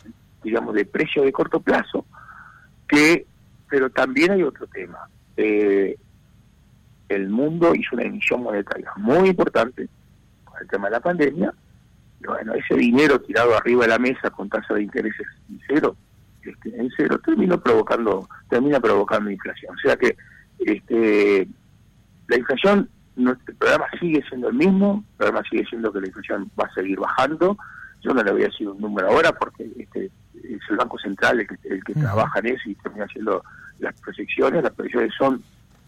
digamos, 0.44 0.74
de 0.74 0.84
precio 0.86 1.22
de 1.22 1.32
corto 1.32 1.60
plazo, 1.60 2.08
que 2.88 3.28
pero 3.70 3.92
también 3.92 4.32
hay 4.32 4.42
otro 4.42 4.66
tema. 4.66 5.08
Eh, 5.38 5.96
el 7.08 7.30
mundo 7.30 7.76
hizo 7.76 7.96
una 7.96 8.06
emisión 8.06 8.42
monetaria 8.42 8.90
muy 8.96 9.30
importante 9.30 9.88
con 10.44 10.60
el 10.60 10.68
tema 10.68 10.88
de 10.88 10.92
la 10.92 11.02
pandemia, 11.02 11.54
y 12.20 12.26
bueno, 12.26 12.56
ese 12.56 12.74
dinero 12.74 13.22
tirado 13.22 13.56
arriba 13.56 13.84
de 13.84 13.90
la 13.90 14.00
mesa 14.00 14.32
con 14.32 14.50
tasa 14.50 14.74
de 14.74 14.82
intereses 14.82 15.28
cero, 15.68 15.96
este, 16.46 16.76
en 16.80 16.90
cero, 16.96 17.20
terminó 17.24 17.60
provocando, 17.60 18.28
termina 18.50 18.80
provocando 18.80 19.30
inflación. 19.30 19.76
O 19.76 19.80
sea 19.80 19.96
que 19.98 20.16
este, 20.60 21.48
la 22.28 22.38
inflación, 22.38 22.90
el 23.18 23.56
programa 23.58 23.86
sigue 24.00 24.24
siendo 24.28 24.50
el 24.50 24.56
mismo, 24.56 25.04
el 25.12 25.18
programa 25.18 25.44
sigue 25.50 25.66
siendo 25.66 25.92
que 25.92 26.02
la 26.02 26.08
inflación 26.08 26.52
va 26.60 26.66
a 26.66 26.74
seguir 26.74 27.00
bajando. 27.00 27.58
Yo 28.02 28.14
no 28.14 28.24
le 28.24 28.32
voy 28.32 28.44
a 28.44 28.48
decir 28.48 28.70
un 28.70 28.80
número 28.80 29.10
ahora 29.10 29.32
porque 29.32 29.70
este, 29.78 30.12
es 30.34 30.62
el 30.70 30.78
Banco 30.78 30.98
Central 31.00 31.40
el 31.40 31.48
que, 31.48 31.56
el 31.68 31.84
que 31.84 31.94
trabaja 31.94 32.40
en 32.40 32.48
eso 32.48 32.70
y 32.70 32.76
termina 32.76 33.06
haciendo 33.06 33.44
las 33.80 34.00
proyecciones. 34.02 34.64
Las 34.64 34.74
proyecciones 34.74 35.14
son 35.18 35.44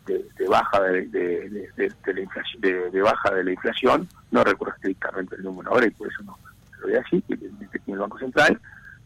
de, 0.07 0.47
baja 0.47 0.81
de, 0.81 1.69
la 2.05 2.21
inflación, 2.21 2.61
de, 2.61 3.01
baja 3.01 3.33
de 3.33 3.43
la 3.43 3.51
inflación. 3.51 4.07
No 4.31 4.43
recuerdo 4.43 4.75
estrictamente 4.75 5.35
el 5.35 5.43
número 5.43 5.71
ahora 5.71 5.85
y 5.85 5.91
por 5.91 6.07
eso 6.07 6.23
no 6.23 6.37
lo 6.79 6.87
voy 6.87 6.95
a 6.95 6.99
decir, 6.99 7.23
que, 7.23 7.35
tiene 7.37 7.53
el 7.87 7.99
Banco 7.99 8.19
Central, 8.19 8.59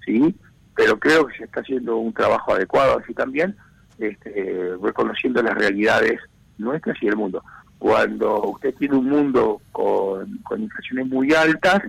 sí, 0.05 0.35
pero 0.75 0.99
creo 0.99 1.27
que 1.27 1.37
se 1.37 1.43
está 1.45 1.61
haciendo 1.61 1.97
un 1.97 2.13
trabajo 2.13 2.53
adecuado 2.53 2.99
así 2.99 3.13
también 3.13 3.55
este, 3.99 4.75
reconociendo 4.81 5.41
las 5.41 5.55
realidades 5.55 6.19
nuestras 6.57 7.01
y 7.01 7.05
del 7.05 7.15
mundo. 7.15 7.43
Cuando 7.77 8.41
usted 8.43 8.73
tiene 8.75 8.95
un 8.95 9.09
mundo 9.09 9.61
con, 9.71 10.37
con 10.39 10.61
inflaciones 10.61 11.07
muy 11.07 11.33
altas, 11.33 11.81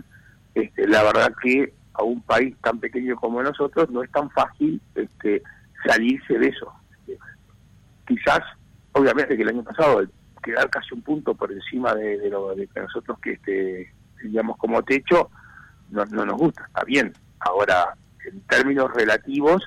este, 0.55 0.87
la 0.87 1.03
verdad 1.03 1.33
que 1.43 1.73
a 1.95 2.03
un 2.03 2.23
país 2.23 2.57
tan 2.63 2.79
pequeño 2.81 3.17
como 3.17 3.43
nosotros 3.43 3.91
no 3.91 4.03
es 4.03 4.11
tan 4.11 4.31
fácil 4.31 4.81
este, 4.95 5.43
salirse 5.87 6.39
de 6.39 6.49
eso. 6.49 6.73
quizás, 8.07 8.41
obviamente 8.93 9.37
que 9.37 9.43
el 9.43 9.51
año 9.51 9.63
pasado 9.63 10.03
quedar 10.43 10.69
casi 10.71 10.95
un 10.95 11.03
punto 11.03 11.35
por 11.35 11.53
encima 11.53 11.95
de, 11.95 12.29
lo 12.29 12.55
de 12.55 12.67
que 12.67 12.81
nosotros 12.81 13.19
que 13.21 13.33
este, 13.33 13.93
teníamos 14.21 14.57
como 14.57 14.83
techo, 14.83 15.31
no, 15.91 16.05
no 16.07 16.27
nos 16.27 16.37
gusta, 16.37 16.65
está 16.67 16.85
bien. 16.85 17.13
Ahora, 17.39 17.95
en 18.27 18.41
términos 18.43 18.93
relativos, 18.93 19.63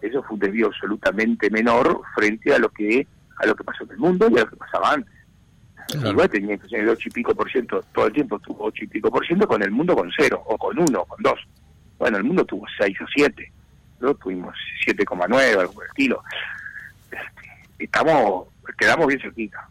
eso 0.00 0.22
fue 0.22 0.34
un 0.34 0.40
desvío 0.40 0.66
absolutamente 0.66 1.50
menor 1.50 2.02
frente 2.14 2.54
a 2.54 2.58
lo 2.58 2.68
que 2.70 3.06
a 3.38 3.46
lo 3.46 3.54
que 3.54 3.64
pasó 3.64 3.84
en 3.84 3.90
el 3.90 3.98
mundo 3.98 4.28
y 4.30 4.36
a 4.36 4.40
lo 4.40 4.50
que 4.50 4.56
pasaba 4.56 4.92
antes. 4.92 5.14
Igual 5.94 6.28
tenía 6.28 6.54
inflación 6.54 6.84
de 6.84 6.90
8 6.90 7.08
y 7.08 7.12
pico 7.12 7.34
por 7.34 7.50
ciento, 7.50 7.82
todo 7.94 8.06
el 8.06 8.12
tiempo 8.12 8.38
tuvo 8.40 8.64
8 8.66 8.84
y 8.84 8.86
pico 8.88 9.10
por 9.10 9.26
ciento 9.26 9.48
con 9.48 9.62
el 9.62 9.70
mundo 9.70 9.94
con 9.96 10.10
cero, 10.16 10.42
o 10.46 10.58
con 10.58 10.78
uno, 10.78 11.04
con 11.04 11.22
dos. 11.22 11.40
Bueno, 11.98 12.18
el 12.18 12.24
mundo 12.24 12.44
tuvo 12.44 12.66
6 12.78 12.96
o 13.00 13.06
7, 13.14 13.52
nosotros 14.00 14.22
tuvimos 14.22 14.54
7,9, 14.86 15.58
algo 15.58 15.72
por 15.72 15.84
el 15.84 15.88
estilo. 15.88 16.22
Este, 17.10 17.84
estamos, 17.84 18.48
quedamos 18.76 19.06
bien 19.06 19.20
cerquita. 19.20 19.68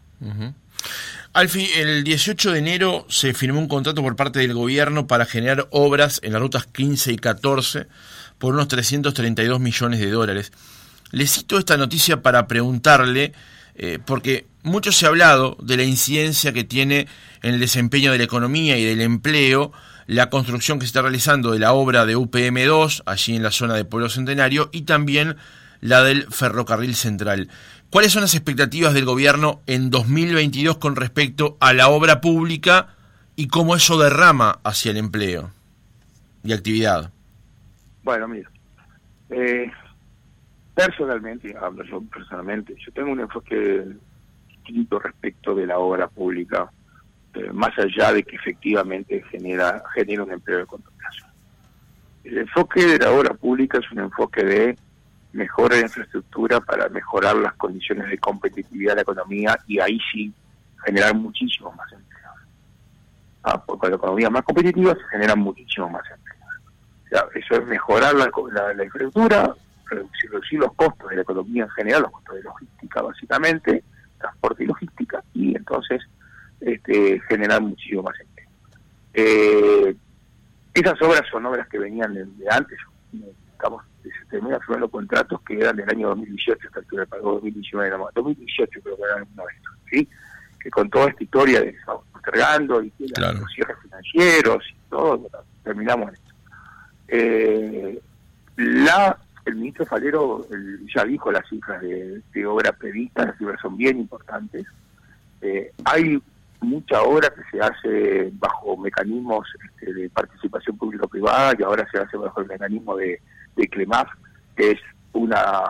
Alfi, 1.34 1.68
el 1.76 2.02
18 2.02 2.52
de 2.52 2.58
enero 2.58 3.06
se 3.08 3.32
firmó 3.32 3.60
un 3.60 3.68
contrato 3.68 4.02
por 4.02 4.16
parte 4.16 4.40
del 4.40 4.54
gobierno 4.54 5.06
para 5.06 5.24
generar 5.24 5.68
obras 5.70 6.20
en 6.24 6.32
las 6.32 6.42
rutas 6.42 6.66
15 6.66 7.12
y 7.12 7.16
14 7.16 7.86
por 8.38 8.54
unos 8.54 8.68
332 8.68 9.60
millones 9.60 10.00
de 10.00 10.10
dólares. 10.10 10.52
Le 11.10 11.26
cito 11.26 11.58
esta 11.58 11.76
noticia 11.76 12.22
para 12.22 12.46
preguntarle, 12.46 13.32
eh, 13.74 13.98
porque 14.04 14.46
mucho 14.62 14.92
se 14.92 15.06
ha 15.06 15.08
hablado 15.08 15.56
de 15.60 15.76
la 15.76 15.84
incidencia 15.84 16.52
que 16.52 16.64
tiene 16.64 17.06
en 17.42 17.54
el 17.54 17.60
desempeño 17.60 18.12
de 18.12 18.18
la 18.18 18.24
economía 18.24 18.76
y 18.76 18.84
del 18.84 19.00
empleo 19.00 19.72
la 20.06 20.30
construcción 20.30 20.78
que 20.78 20.86
se 20.86 20.88
está 20.88 21.02
realizando 21.02 21.52
de 21.52 21.58
la 21.58 21.74
obra 21.74 22.06
de 22.06 22.16
UPM2, 22.16 23.02
allí 23.04 23.36
en 23.36 23.42
la 23.42 23.50
zona 23.50 23.74
de 23.74 23.84
Pueblo 23.84 24.08
Centenario, 24.08 24.70
y 24.72 24.82
también 24.82 25.36
la 25.80 26.02
del 26.02 26.26
Ferrocarril 26.30 26.94
Central. 26.94 27.50
¿Cuáles 27.90 28.12
son 28.12 28.22
las 28.22 28.34
expectativas 28.34 28.94
del 28.94 29.04
gobierno 29.04 29.60
en 29.66 29.90
2022 29.90 30.78
con 30.78 30.96
respecto 30.96 31.56
a 31.60 31.72
la 31.74 31.88
obra 31.88 32.20
pública 32.20 32.96
y 33.36 33.48
cómo 33.48 33.76
eso 33.76 33.98
derrama 33.98 34.60
hacia 34.64 34.90
el 34.90 34.96
empleo 34.96 35.52
y 36.42 36.52
actividad? 36.52 37.12
Bueno, 38.08 38.26
mira, 38.26 38.50
eh, 39.28 39.70
personalmente, 40.74 41.54
hablo 41.60 41.84
yo 41.84 42.00
personalmente, 42.00 42.74
yo 42.78 42.90
tengo 42.92 43.12
un 43.12 43.20
enfoque 43.20 43.84
distinto 44.48 44.98
respecto 44.98 45.54
de 45.54 45.66
la 45.66 45.78
obra 45.78 46.08
pública 46.08 46.72
eh, 47.34 47.52
más 47.52 47.78
allá 47.78 48.14
de 48.14 48.22
que 48.22 48.36
efectivamente 48.36 49.22
genera, 49.30 49.82
un 50.22 50.32
empleo 50.32 50.60
de 50.60 50.64
corto 50.64 50.90
plazo. 50.96 51.26
El 52.24 52.38
enfoque 52.38 52.82
de 52.86 52.98
la 52.98 53.12
obra 53.12 53.34
pública 53.34 53.76
es 53.76 53.92
un 53.92 53.98
enfoque 53.98 54.42
de 54.42 54.78
mejora 55.34 55.76
de 55.76 55.82
infraestructura 55.82 56.60
para 56.60 56.88
mejorar 56.88 57.36
las 57.36 57.52
condiciones 57.56 58.08
de 58.08 58.16
competitividad 58.16 58.92
de 58.92 58.96
la 58.96 59.02
economía 59.02 59.58
y 59.66 59.80
ahí 59.80 59.98
sí 60.10 60.32
generar 60.82 61.14
muchísimos 61.14 61.76
más 61.76 61.92
empleos. 61.92 62.36
Ah, 63.42 63.62
porque 63.62 63.80
con 63.80 63.90
la 63.90 63.96
economía 63.96 64.30
más 64.30 64.44
competitiva 64.44 64.94
se 64.94 65.04
generan 65.10 65.40
muchísimos 65.40 65.90
más 65.90 66.10
empleos. 66.10 66.27
Eso 67.10 67.54
es 67.54 67.66
mejorar 67.66 68.14
la, 68.14 68.30
la, 68.74 68.84
infraestructura, 68.84 69.54
reducir, 69.86 70.30
reducir, 70.30 70.58
los 70.58 70.74
costos 70.74 71.08
de 71.10 71.16
la 71.16 71.22
economía 71.22 71.64
en 71.64 71.70
general, 71.70 72.02
los 72.02 72.12
costos 72.12 72.36
de 72.36 72.42
logística 72.42 73.02
básicamente, 73.02 73.84
transporte 74.18 74.64
y 74.64 74.66
logística, 74.66 75.22
y 75.32 75.56
entonces 75.56 76.02
este, 76.60 77.20
generar 77.28 77.62
muchísimo 77.62 78.02
más 78.02 78.18
empleo. 78.20 78.48
Eh, 79.14 79.96
esas 80.74 81.00
obras 81.02 81.22
son 81.30 81.46
obras 81.46 81.66
que 81.68 81.78
venían 81.78 82.14
de, 82.14 82.26
antes, 82.50 82.78
estamos, 83.52 83.84
se 84.02 84.26
terminan 84.30 84.60
firmando 84.60 84.88
contratos 84.88 85.40
que 85.42 85.58
eran 85.58 85.76
del 85.76 85.88
año 85.90 86.08
2018, 86.08 86.66
esta 86.66 86.80
altura 86.80 87.06
del 87.10 87.22
2019, 87.22 87.96
2018 88.14 88.80
creo 88.82 88.96
que 88.96 89.02
eran 89.02 89.24
de 89.24 89.42
estos, 89.56 89.74
¿sí? 89.90 90.08
que 90.60 90.70
con 90.70 90.90
toda 90.90 91.08
esta 91.08 91.24
historia 91.24 91.60
de 91.60 91.70
estamos 91.70 92.04
postergando 92.12 92.82
y 92.82 92.92
los 92.98 93.52
cierres 93.54 93.76
financieros 93.82 94.64
y 94.70 94.90
todo, 94.90 95.28
terminamos 95.62 96.08
en 96.08 96.14
esto. 96.14 96.27
Eh, 97.08 98.00
la, 98.56 99.18
el 99.46 99.56
ministro 99.56 99.86
Falero 99.86 100.46
ya 100.94 101.04
dijo 101.04 101.32
las 101.32 101.48
cifras 101.48 101.80
de, 101.80 102.20
de 102.32 102.46
obra 102.46 102.72
prevista, 102.72 103.24
las 103.24 103.38
cifras 103.38 103.60
son 103.60 103.76
bien 103.76 103.98
importantes. 103.98 104.66
Eh, 105.40 105.72
hay 105.84 106.20
mucha 106.60 107.02
obra 107.02 107.30
que 107.30 107.42
se 107.50 107.60
hace 107.60 108.30
bajo 108.34 108.76
mecanismos 108.76 109.46
este, 109.64 109.92
de 109.92 110.10
participación 110.10 110.76
público-privada 110.76 111.54
y 111.58 111.62
ahora 111.62 111.86
se 111.90 111.98
hace 111.98 112.16
bajo 112.16 112.40
el 112.40 112.48
mecanismo 112.48 112.96
de, 112.96 113.20
de 113.56 113.68
CLEMAF, 113.68 114.08
que 114.56 114.72
es 114.72 114.80
una, 115.12 115.64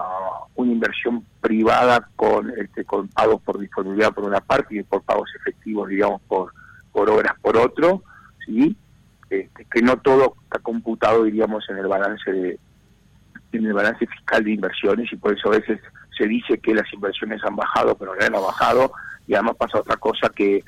una 0.57 0.73
inversión 0.73 1.25
privada 1.41 2.09
con 2.17 2.51
este, 2.59 2.85
con 2.85 3.09
pagos 3.09 3.41
por 3.43 3.59
disponibilidad 3.59 4.13
por 4.13 4.25
una 4.25 4.41
parte 4.41 4.77
y 4.77 4.83
por 4.83 5.03
pagos 5.03 5.31
efectivos, 5.41 5.89
digamos, 5.89 6.21
por, 6.23 6.53
por 6.93 7.09
obras 7.11 7.35
por 7.41 7.57
otro, 7.57 8.03
¿sí? 8.45 8.77
Este, 9.31 9.67
que 9.67 9.83
no 9.83 9.99
todo 9.99 10.37
está 10.45 10.59
computado, 10.61 11.25
diríamos, 11.25 11.69
en 11.69 11.79
el 11.79 11.87
balance 11.87 12.33
de, 12.33 12.59
en 13.53 13.67
el 13.67 13.73
balance 13.73 14.07
fiscal 14.07 14.45
de 14.45 14.53
inversiones 14.53 15.13
y 15.13 15.17
por 15.17 15.37
eso 15.37 15.49
a 15.49 15.59
veces 15.59 15.81
se 16.17 16.27
dice 16.27 16.59
que 16.59 16.75
las 16.75 16.93
inversiones 16.93 17.43
han 17.45 17.57
bajado, 17.57 17.97
pero 17.97 18.15
no 18.15 18.25
han 18.25 18.33
bajado 18.33 18.93
y 19.27 19.35
además 19.35 19.57
pasa 19.57 19.81
otra 19.81 19.97
cosa 19.97 20.31
que 20.31 20.65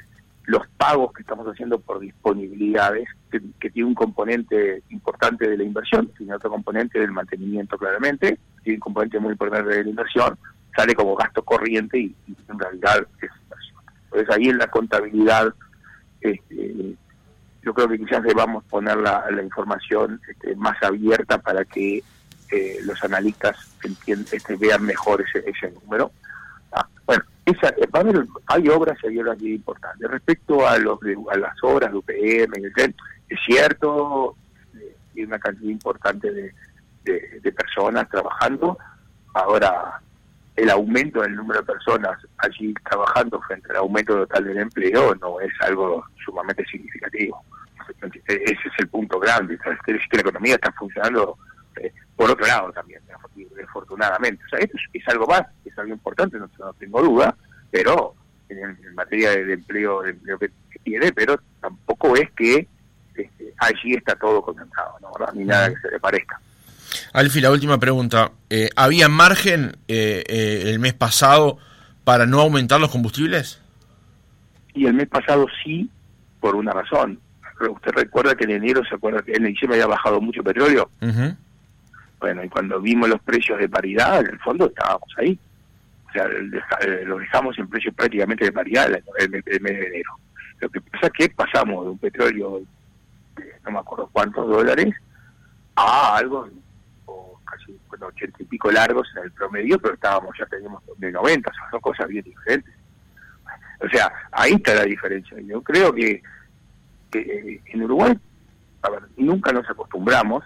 los 0.46 0.66
pagos 0.76 1.12
que 1.12 1.22
estamos 1.22 1.46
haciendo 1.46 1.78
por 1.80 2.00
disponibilidades, 2.00 3.08
que, 3.30 3.70
tiene 3.70 3.88
un 3.88 3.94
componente 3.94 4.82
importante 4.90 5.48
de 5.48 5.56
la 5.56 5.64
inversión, 5.64 6.08
tiene 6.16 6.34
otro 6.34 6.50
componente 6.50 6.98
del 6.98 7.12
mantenimiento 7.12 7.78
claramente, 7.78 8.38
tiene 8.62 8.76
un 8.76 8.80
componente 8.80 9.18
muy 9.20 9.32
importante 9.32 9.68
de 9.68 9.84
la 9.84 9.90
inversión, 9.90 10.36
sale 10.76 10.94
como 10.94 11.14
gasto 11.14 11.42
corriente 11.42 11.98
y, 11.98 12.16
en 12.48 12.58
realidad 12.58 13.06
es 13.22 13.30
inversión. 13.42 13.80
Entonces 14.04 14.36
ahí 14.36 14.48
en 14.48 14.58
la 14.58 14.66
contabilidad, 14.66 15.54
este, 16.20 16.96
yo 17.62 17.74
creo 17.74 17.88
que 17.88 17.98
quizás 17.98 18.22
debamos 18.22 18.64
poner 18.64 18.96
la, 18.96 19.24
la 19.30 19.42
este, 19.42 20.56
más 20.56 20.82
abierta 20.82 21.38
para 21.38 21.64
que 21.64 22.02
eh, 22.50 22.78
los 22.84 23.02
analistas 23.04 23.56
este, 24.06 24.56
vean 24.56 24.82
mejor 24.82 25.22
ese, 25.22 25.48
ese 25.48 25.70
número. 25.82 26.10
Ah, 26.72 26.86
bueno, 27.06 27.22
esa, 27.44 27.74
hay 28.46 28.68
obras 28.68 28.98
y 29.02 29.06
hay 29.08 29.18
obras 29.20 29.38
muy 29.38 29.52
importantes. 29.52 30.10
Respecto 30.10 30.66
a 30.66 30.78
los 30.78 30.98
a 31.32 31.36
las 31.36 31.54
obras 31.62 31.92
de 31.92 31.98
UPM, 31.98 32.52
es 33.28 33.38
cierto, 33.46 34.36
eh, 34.74 34.96
hay 35.14 35.22
una 35.22 35.38
cantidad 35.38 35.70
importante 35.70 36.30
de, 36.32 36.52
personas 37.52 38.08
trabajando. 38.08 38.78
Ahora, 39.34 40.00
el 40.56 40.70
aumento 40.70 41.22
del 41.22 41.36
número 41.36 41.60
de 41.60 41.66
personas 41.66 42.18
allí 42.38 42.74
trabajando 42.88 43.40
frente 43.42 43.70
al 43.70 43.76
aumento 43.76 44.14
total 44.14 44.44
del 44.44 44.58
empleo 44.58 45.14
no 45.16 45.40
es 45.40 45.52
algo 45.60 46.04
sumamente 46.24 46.64
significativo. 46.66 47.42
Ese 48.26 48.52
es 48.52 48.72
el 48.78 48.88
punto 48.88 49.18
grande. 49.18 49.58
que 49.58 50.16
la 50.16 50.20
economía 50.20 50.54
está 50.54 50.72
funcionando 50.72 51.38
eh, 51.76 51.92
por 52.16 52.30
otro 52.30 52.46
lado 52.46 52.72
también, 52.72 53.00
afortunadamente. 53.66 54.44
O 54.44 54.48
sea, 54.48 54.58
esto 54.58 54.76
es, 54.92 55.08
algo 55.08 55.26
más, 55.26 55.42
es 55.64 55.76
algo 55.78 55.92
importante, 55.92 56.38
no, 56.38 56.48
tengo 56.74 57.02
duda, 57.02 57.34
pero 57.70 58.14
en, 58.48 58.94
materia 58.94 59.30
de, 59.30 59.52
empleo, 59.52 60.02
de 60.02 60.10
empleo 60.10 60.38
que, 60.38 60.50
tiene, 60.82 61.12
pero 61.12 61.38
tampoco 61.60 62.16
es 62.16 62.30
que 62.32 62.66
este, 63.14 63.54
allí 63.58 63.94
está 63.94 64.14
todo 64.16 64.40
concentrado, 64.42 64.96
¿no? 65.00 65.12
ni 65.34 65.44
nada 65.44 65.68
que 65.70 65.80
se 65.80 65.90
le 65.90 66.00
parezca. 66.00 66.40
Alfi, 67.12 67.40
la 67.40 67.50
última 67.50 67.78
pregunta. 67.78 68.32
Eh, 68.48 68.68
¿Había 68.76 69.08
margen 69.08 69.76
eh, 69.88 70.24
el 70.66 70.78
mes 70.78 70.94
pasado 70.94 71.58
para 72.04 72.26
no 72.26 72.40
aumentar 72.40 72.80
los 72.80 72.90
combustibles? 72.90 73.60
Y 74.74 74.86
el 74.86 74.94
mes 74.94 75.08
pasado 75.08 75.46
sí, 75.62 75.90
por 76.40 76.56
una 76.56 76.72
razón. 76.72 77.18
Usted 77.60 77.92
recuerda 77.92 78.34
que 78.34 78.44
en 78.44 78.50
enero, 78.50 78.82
¿se 78.88 78.94
acuerda 78.94 79.22
que 79.22 79.32
en 79.32 79.44
diciembre 79.44 79.80
había 79.80 79.94
bajado 79.94 80.20
mucho 80.20 80.42
petróleo? 80.42 80.90
Bueno, 82.18 82.44
y 82.44 82.48
cuando 82.48 82.80
vimos 82.80 83.08
los 83.08 83.20
precios 83.20 83.58
de 83.58 83.68
paridad, 83.68 84.20
en 84.20 84.28
el 84.28 84.38
fondo 84.40 84.66
estábamos 84.66 85.08
ahí. 85.18 85.38
O 86.08 86.12
sea, 86.12 86.24
eh, 86.24 87.04
lo 87.04 87.18
dejamos 87.18 87.58
en 87.58 87.68
precios 87.68 87.94
prácticamente 87.94 88.44
de 88.44 88.52
paridad 88.52 88.90
el, 89.18 89.30
mes 89.30 89.44
de 89.44 89.86
enero. 89.86 90.10
Lo 90.58 90.68
que 90.68 90.80
pasa 90.80 91.06
es 91.06 91.12
que 91.12 91.28
pasamos 91.30 91.84
de 91.84 91.90
un 91.92 91.98
petróleo 91.98 92.60
de 93.36 93.44
no 93.64 93.70
me 93.70 93.78
acuerdo 93.78 94.08
cuántos 94.12 94.48
dólares 94.48 94.94
a 95.76 96.16
algo 96.16 96.48
casi 97.50 97.78
bueno, 97.88 98.06
ochenta 98.06 98.42
y 98.42 98.46
pico 98.46 98.70
largos 98.70 99.08
en 99.16 99.24
el 99.24 99.32
promedio, 99.32 99.78
pero 99.78 99.94
estábamos 99.94 100.36
ya 100.38 100.46
teníamos 100.46 100.82
de 100.96 101.12
90, 101.12 101.50
son 101.52 101.70
dos 101.72 101.80
cosas 101.80 102.08
bien 102.08 102.24
diferentes. 102.24 102.74
O 103.80 103.88
sea, 103.88 104.12
ahí 104.32 104.52
está 104.52 104.74
la 104.74 104.84
diferencia. 104.84 105.38
Yo 105.40 105.62
creo 105.62 105.92
que 105.92 106.22
que 107.10 107.60
en 107.66 107.82
Uruguay, 107.82 108.18
nunca 109.16 109.52
nos 109.52 109.68
acostumbramos, 109.68 110.44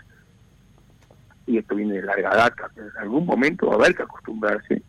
y 1.46 1.58
esto 1.58 1.74
viene 1.74 1.94
de 1.94 2.02
larga 2.02 2.30
data, 2.30 2.70
en 2.76 2.90
algún 2.98 3.26
momento 3.26 3.66
va 3.66 3.74
a 3.74 3.76
haber 3.76 3.94
que 3.94 4.02
acostumbrarse 4.02 4.82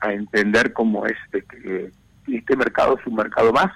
a 0.00 0.12
entender 0.12 0.72
cómo 0.72 1.06
es 1.06 1.16
este, 1.32 1.92
este 2.26 2.56
mercado 2.56 2.96
es 2.98 3.06
un 3.06 3.16
mercado 3.16 3.52
más, 3.52 3.70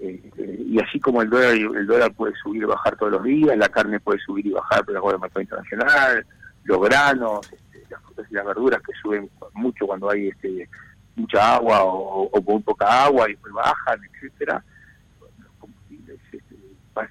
eh, 0.00 0.30
y 0.66 0.78
así 0.80 1.00
como 1.00 1.22
el 1.22 1.30
dólar 1.30 1.54
el 1.54 1.86
dólar 1.86 2.12
puede 2.12 2.34
subir 2.36 2.62
y 2.62 2.66
bajar 2.66 2.96
todos 2.96 3.12
los 3.12 3.24
días, 3.24 3.56
la 3.56 3.68
carne 3.68 3.98
puede 3.98 4.20
subir 4.20 4.46
y 4.46 4.50
bajar 4.50 4.84
por 4.84 4.94
el 4.94 5.20
mercado 5.20 5.40
internacional, 5.40 6.26
los 6.68 6.80
granos, 6.80 7.52
este, 7.52 7.84
las 7.90 8.02
frutas 8.02 8.26
y 8.30 8.34
las 8.34 8.46
verduras 8.46 8.82
que 8.82 8.92
suben 9.02 9.28
mucho 9.54 9.86
cuando 9.86 10.10
hay 10.10 10.28
este 10.28 10.68
mucha 11.16 11.56
agua 11.56 11.82
o, 11.82 12.28
o 12.28 12.42
muy 12.42 12.62
poca 12.62 13.04
agua 13.04 13.28
y 13.28 13.34
pues 13.34 13.52
bajan, 13.52 14.00
etcétera 14.04 14.62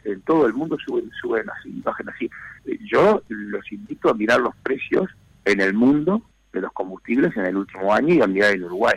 en 0.04 0.22
todo 0.22 0.48
el 0.48 0.54
mundo 0.54 0.78
suben, 0.86 1.10
suben 1.22 1.50
así, 1.50 1.82
bajan 1.84 2.10
así. 2.10 2.30
Eh, 2.66 2.78
yo 2.86 3.22
los 3.28 3.72
invito 3.72 4.10
a 4.10 4.14
mirar 4.14 4.40
los 4.40 4.56
precios 4.58 5.10
en 5.46 5.62
el 5.62 5.74
mundo 5.74 6.22
de 6.52 6.62
los 6.62 6.72
combustibles 6.74 7.36
en 7.38 7.46
el 7.46 7.58
último 7.58 7.94
año 7.94 8.14
y 8.14 8.22
a 8.22 8.28
mirar 8.28 8.54
en 8.54 8.64
Uruguay. 8.64 8.96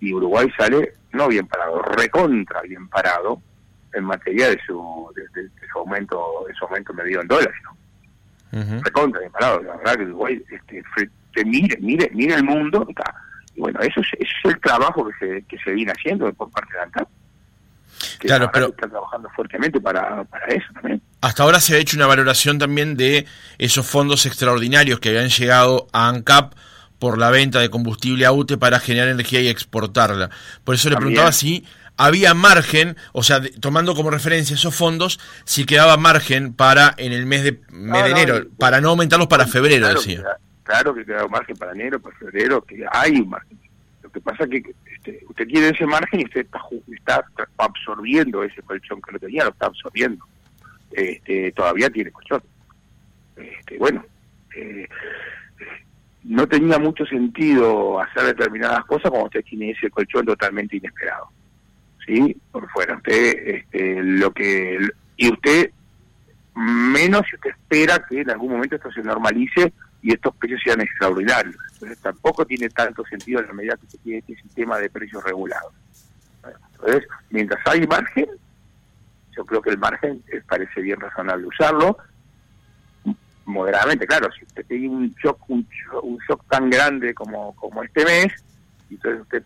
Y 0.00 0.12
Uruguay 0.12 0.48
sale 0.56 0.94
no 1.12 1.28
bien 1.28 1.46
parado, 1.46 1.80
recontra 1.82 2.60
bien 2.62 2.88
parado 2.88 3.40
en 3.94 4.04
materia 4.04 4.50
de 4.50 4.58
su, 4.66 5.10
de, 5.14 5.48
su 5.72 5.78
aumento, 5.78 6.44
de 6.46 6.54
su 6.54 6.64
aumento 6.64 6.92
medido 6.92 7.22
en 7.22 7.28
dólares, 7.28 7.56
¿no? 7.64 7.75
Recontra 8.82 9.20
bien 9.20 9.32
parado, 9.32 9.62
la 9.62 9.76
verdad 9.76 9.96
que 9.96 10.04
Uruguay 10.04 10.42
este, 10.50 11.44
mire, 11.44 11.76
mire, 11.80 12.10
mire 12.14 12.34
el 12.34 12.44
mundo, 12.44 12.86
y 13.54 13.60
bueno, 13.60 13.80
eso 13.80 14.00
es, 14.00 14.06
eso 14.18 14.32
es 14.44 14.54
el 14.54 14.60
trabajo 14.60 15.08
que 15.08 15.12
se, 15.18 15.42
que 15.42 15.58
se 15.58 15.72
viene 15.72 15.92
haciendo 15.92 16.32
por 16.32 16.50
parte 16.50 16.72
de 16.74 16.80
ANTAP 16.80 17.08
claro, 18.18 18.50
pero 18.52 18.66
está 18.68 18.88
trabajando 18.88 19.28
fuertemente 19.34 19.80
para, 19.80 20.24
para 20.24 20.46
eso 20.46 20.66
también. 20.74 21.02
Hasta 21.20 21.42
ahora 21.42 21.60
se 21.60 21.74
ha 21.74 21.78
hecho 21.78 21.96
una 21.96 22.06
valoración 22.06 22.58
también 22.58 22.96
de 22.96 23.26
esos 23.58 23.86
fondos 23.86 24.26
extraordinarios 24.26 25.00
que 25.00 25.10
habían 25.10 25.28
llegado 25.28 25.88
a 25.92 26.08
ANCAP 26.08 26.54
por 26.98 27.18
la 27.18 27.30
venta 27.30 27.60
de 27.60 27.68
combustible 27.68 28.24
a 28.24 28.32
UTE 28.32 28.56
para 28.56 28.80
generar 28.80 29.08
energía 29.08 29.40
y 29.40 29.48
exportarla. 29.48 30.30
Por 30.64 30.74
eso 30.74 30.88
le 30.88 30.96
preguntaba 30.96 31.32
si 31.32 31.64
había 31.96 32.34
margen, 32.34 32.96
o 33.12 33.22
sea, 33.22 33.40
tomando 33.60 33.94
como 33.94 34.10
referencia 34.10 34.54
esos 34.54 34.74
fondos, 34.74 35.18
si 35.44 35.64
quedaba 35.64 35.96
margen 35.96 36.52
para 36.52 36.94
en 36.98 37.12
el 37.12 37.26
mes 37.26 37.44
de, 37.44 37.60
enero, 37.70 38.46
para 38.58 38.80
no 38.80 38.90
aumentarlos 38.90 39.28
para 39.28 39.46
febrero, 39.46 39.88
decía. 39.88 40.22
claro 40.62 40.94
que 40.94 41.04
quedaba 41.04 41.28
margen 41.28 41.56
para 41.56 41.72
enero, 41.72 42.00
para 42.00 42.16
febrero, 42.16 42.62
que 42.62 42.84
hay 42.90 43.12
un 43.12 43.30
margen. 43.30 43.58
Lo 44.02 44.10
que 44.10 44.20
pasa 44.20 44.44
es 44.44 44.50
que 44.50 44.74
este, 44.94 45.24
usted 45.28 45.46
tiene 45.46 45.68
ese 45.70 45.86
margen 45.86 46.20
y 46.20 46.24
usted 46.24 46.40
está, 46.40 46.60
está 46.96 47.48
absorbiendo 47.58 48.42
ese 48.42 48.62
colchón 48.62 49.00
que 49.00 49.12
no 49.12 49.18
tenía, 49.18 49.44
lo 49.44 49.50
está 49.50 49.66
absorbiendo. 49.66 50.24
Este, 50.92 51.52
todavía 51.52 51.90
tiene 51.90 52.10
colchón. 52.10 52.42
Este, 53.36 53.78
bueno, 53.78 54.04
eh, 54.56 54.88
no 56.24 56.46
tenía 56.48 56.78
mucho 56.78 57.06
sentido 57.06 58.00
hacer 58.00 58.24
determinadas 58.24 58.84
cosas 58.86 59.10
cuando 59.10 59.26
usted 59.26 59.44
tiene 59.44 59.70
ese 59.70 59.90
colchón 59.90 60.26
totalmente 60.26 60.76
inesperado. 60.76 61.30
¿Sí? 62.06 62.40
Por 62.50 62.68
fuera. 62.70 62.96
Usted, 62.96 63.48
este, 63.48 64.02
lo 64.02 64.32
que. 64.32 64.78
Y 65.16 65.32
usted, 65.32 65.70
menos 66.54 67.22
si 67.28 67.36
usted 67.36 67.50
espera 67.50 68.04
que 68.08 68.20
en 68.20 68.30
algún 68.30 68.52
momento 68.52 68.76
esto 68.76 68.90
se 68.92 69.02
normalice 69.02 69.72
y 70.02 70.12
estos 70.12 70.34
precios 70.36 70.60
sean 70.64 70.80
extraordinarios. 70.80 71.56
Entonces 71.74 71.98
tampoco 71.98 72.46
tiene 72.46 72.68
tanto 72.68 73.04
sentido 73.06 73.40
en 73.40 73.48
la 73.48 73.52
medida 73.52 73.76
que 73.76 73.86
se 73.88 73.98
tiene 73.98 74.18
este 74.18 74.36
sistema 74.36 74.78
de 74.78 74.90
precios 74.90 75.22
regulados. 75.24 75.72
Entonces, 76.72 77.08
mientras 77.30 77.60
hay 77.66 77.86
margen, 77.86 78.26
yo 79.36 79.44
creo 79.44 79.60
que 79.60 79.70
el 79.70 79.78
margen 79.78 80.22
eh, 80.32 80.42
parece 80.46 80.80
bien 80.80 81.00
razonable 81.00 81.46
usarlo 81.46 81.98
moderadamente. 83.46 84.06
Claro, 84.06 84.28
si 84.32 84.44
usted 84.44 84.66
tiene 84.66 84.88
un 84.88 85.14
shock, 85.22 85.38
un 85.48 85.66
shock, 86.28 86.44
tan 86.48 86.68
grande 86.68 87.14
como, 87.14 87.54
como 87.56 87.82
este 87.82 88.04
mes, 88.04 88.32
entonces 88.90 89.22
usted 89.22 89.42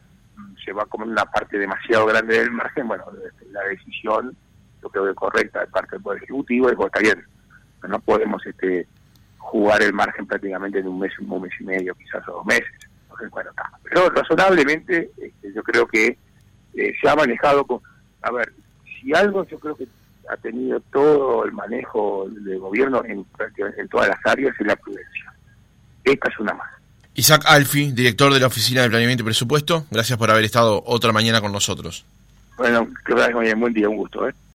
se 0.64 0.72
va 0.72 0.82
a 0.82 0.86
comer 0.86 1.08
una 1.08 1.24
parte 1.24 1.58
demasiado 1.58 2.06
grande 2.06 2.38
del 2.38 2.50
margen, 2.50 2.88
bueno, 2.88 3.04
la 3.50 3.62
decisión, 3.64 4.36
yo 4.82 4.88
creo 4.88 5.06
que 5.06 5.14
correcta 5.14 5.60
de 5.60 5.66
parte 5.66 5.96
del 5.96 6.02
Poder 6.02 6.22
Ejecutivo 6.22 6.68
es, 6.68 6.78
está 6.78 7.00
bien, 7.00 7.24
no 7.88 7.98
podemos 8.00 8.44
este 8.46 8.86
jugar 9.38 9.82
el 9.82 9.92
margen 9.92 10.26
prácticamente 10.26 10.78
en 10.78 10.88
un 10.88 11.00
mes, 11.00 11.18
un 11.18 11.42
mes 11.42 11.52
y 11.58 11.64
medio, 11.64 11.94
quizás 11.94 12.26
o 12.28 12.32
dos 12.32 12.46
meses. 12.46 12.70
bueno, 13.30 13.50
Pero 13.84 14.08
razonablemente 14.10 15.10
este, 15.16 15.52
yo 15.52 15.62
creo 15.62 15.86
que 15.86 16.16
eh, 16.74 16.94
se 17.00 17.08
ha 17.08 17.16
manejado. 17.16 17.66
A 18.22 18.30
ver, 18.30 18.52
si 18.84 19.14
algo 19.14 19.44
yo 19.46 19.58
creo 19.58 19.74
que 19.74 19.88
ha 20.28 20.36
tenido 20.36 20.80
todo 20.92 21.44
el 21.44 21.52
manejo 21.52 22.28
del 22.30 22.58
gobierno 22.58 23.02
en, 23.04 23.26
en 23.76 23.88
todas 23.88 24.08
las 24.08 24.18
áreas 24.24 24.54
es 24.60 24.66
la 24.66 24.76
prudencia. 24.76 25.34
Esta 26.04 26.28
es 26.28 26.38
una 26.38 26.54
más. 26.54 26.70
Isaac 27.20 27.44
Alfi, 27.46 27.92
director 27.92 28.32
de 28.32 28.40
la 28.40 28.46
Oficina 28.46 28.80
de 28.80 28.88
Planeamiento 28.88 29.22
y 29.22 29.26
Presupuesto, 29.26 29.84
gracias 29.90 30.18
por 30.18 30.30
haber 30.30 30.42
estado 30.42 30.82
otra 30.86 31.12
mañana 31.12 31.42
con 31.42 31.52
nosotros. 31.52 32.06
Bueno, 32.56 32.88
que 33.04 33.12
vaya 33.12 33.54
buen 33.54 33.74
día, 33.74 33.90
un 33.90 33.98
gusto. 33.98 34.26
¿eh? 34.26 34.32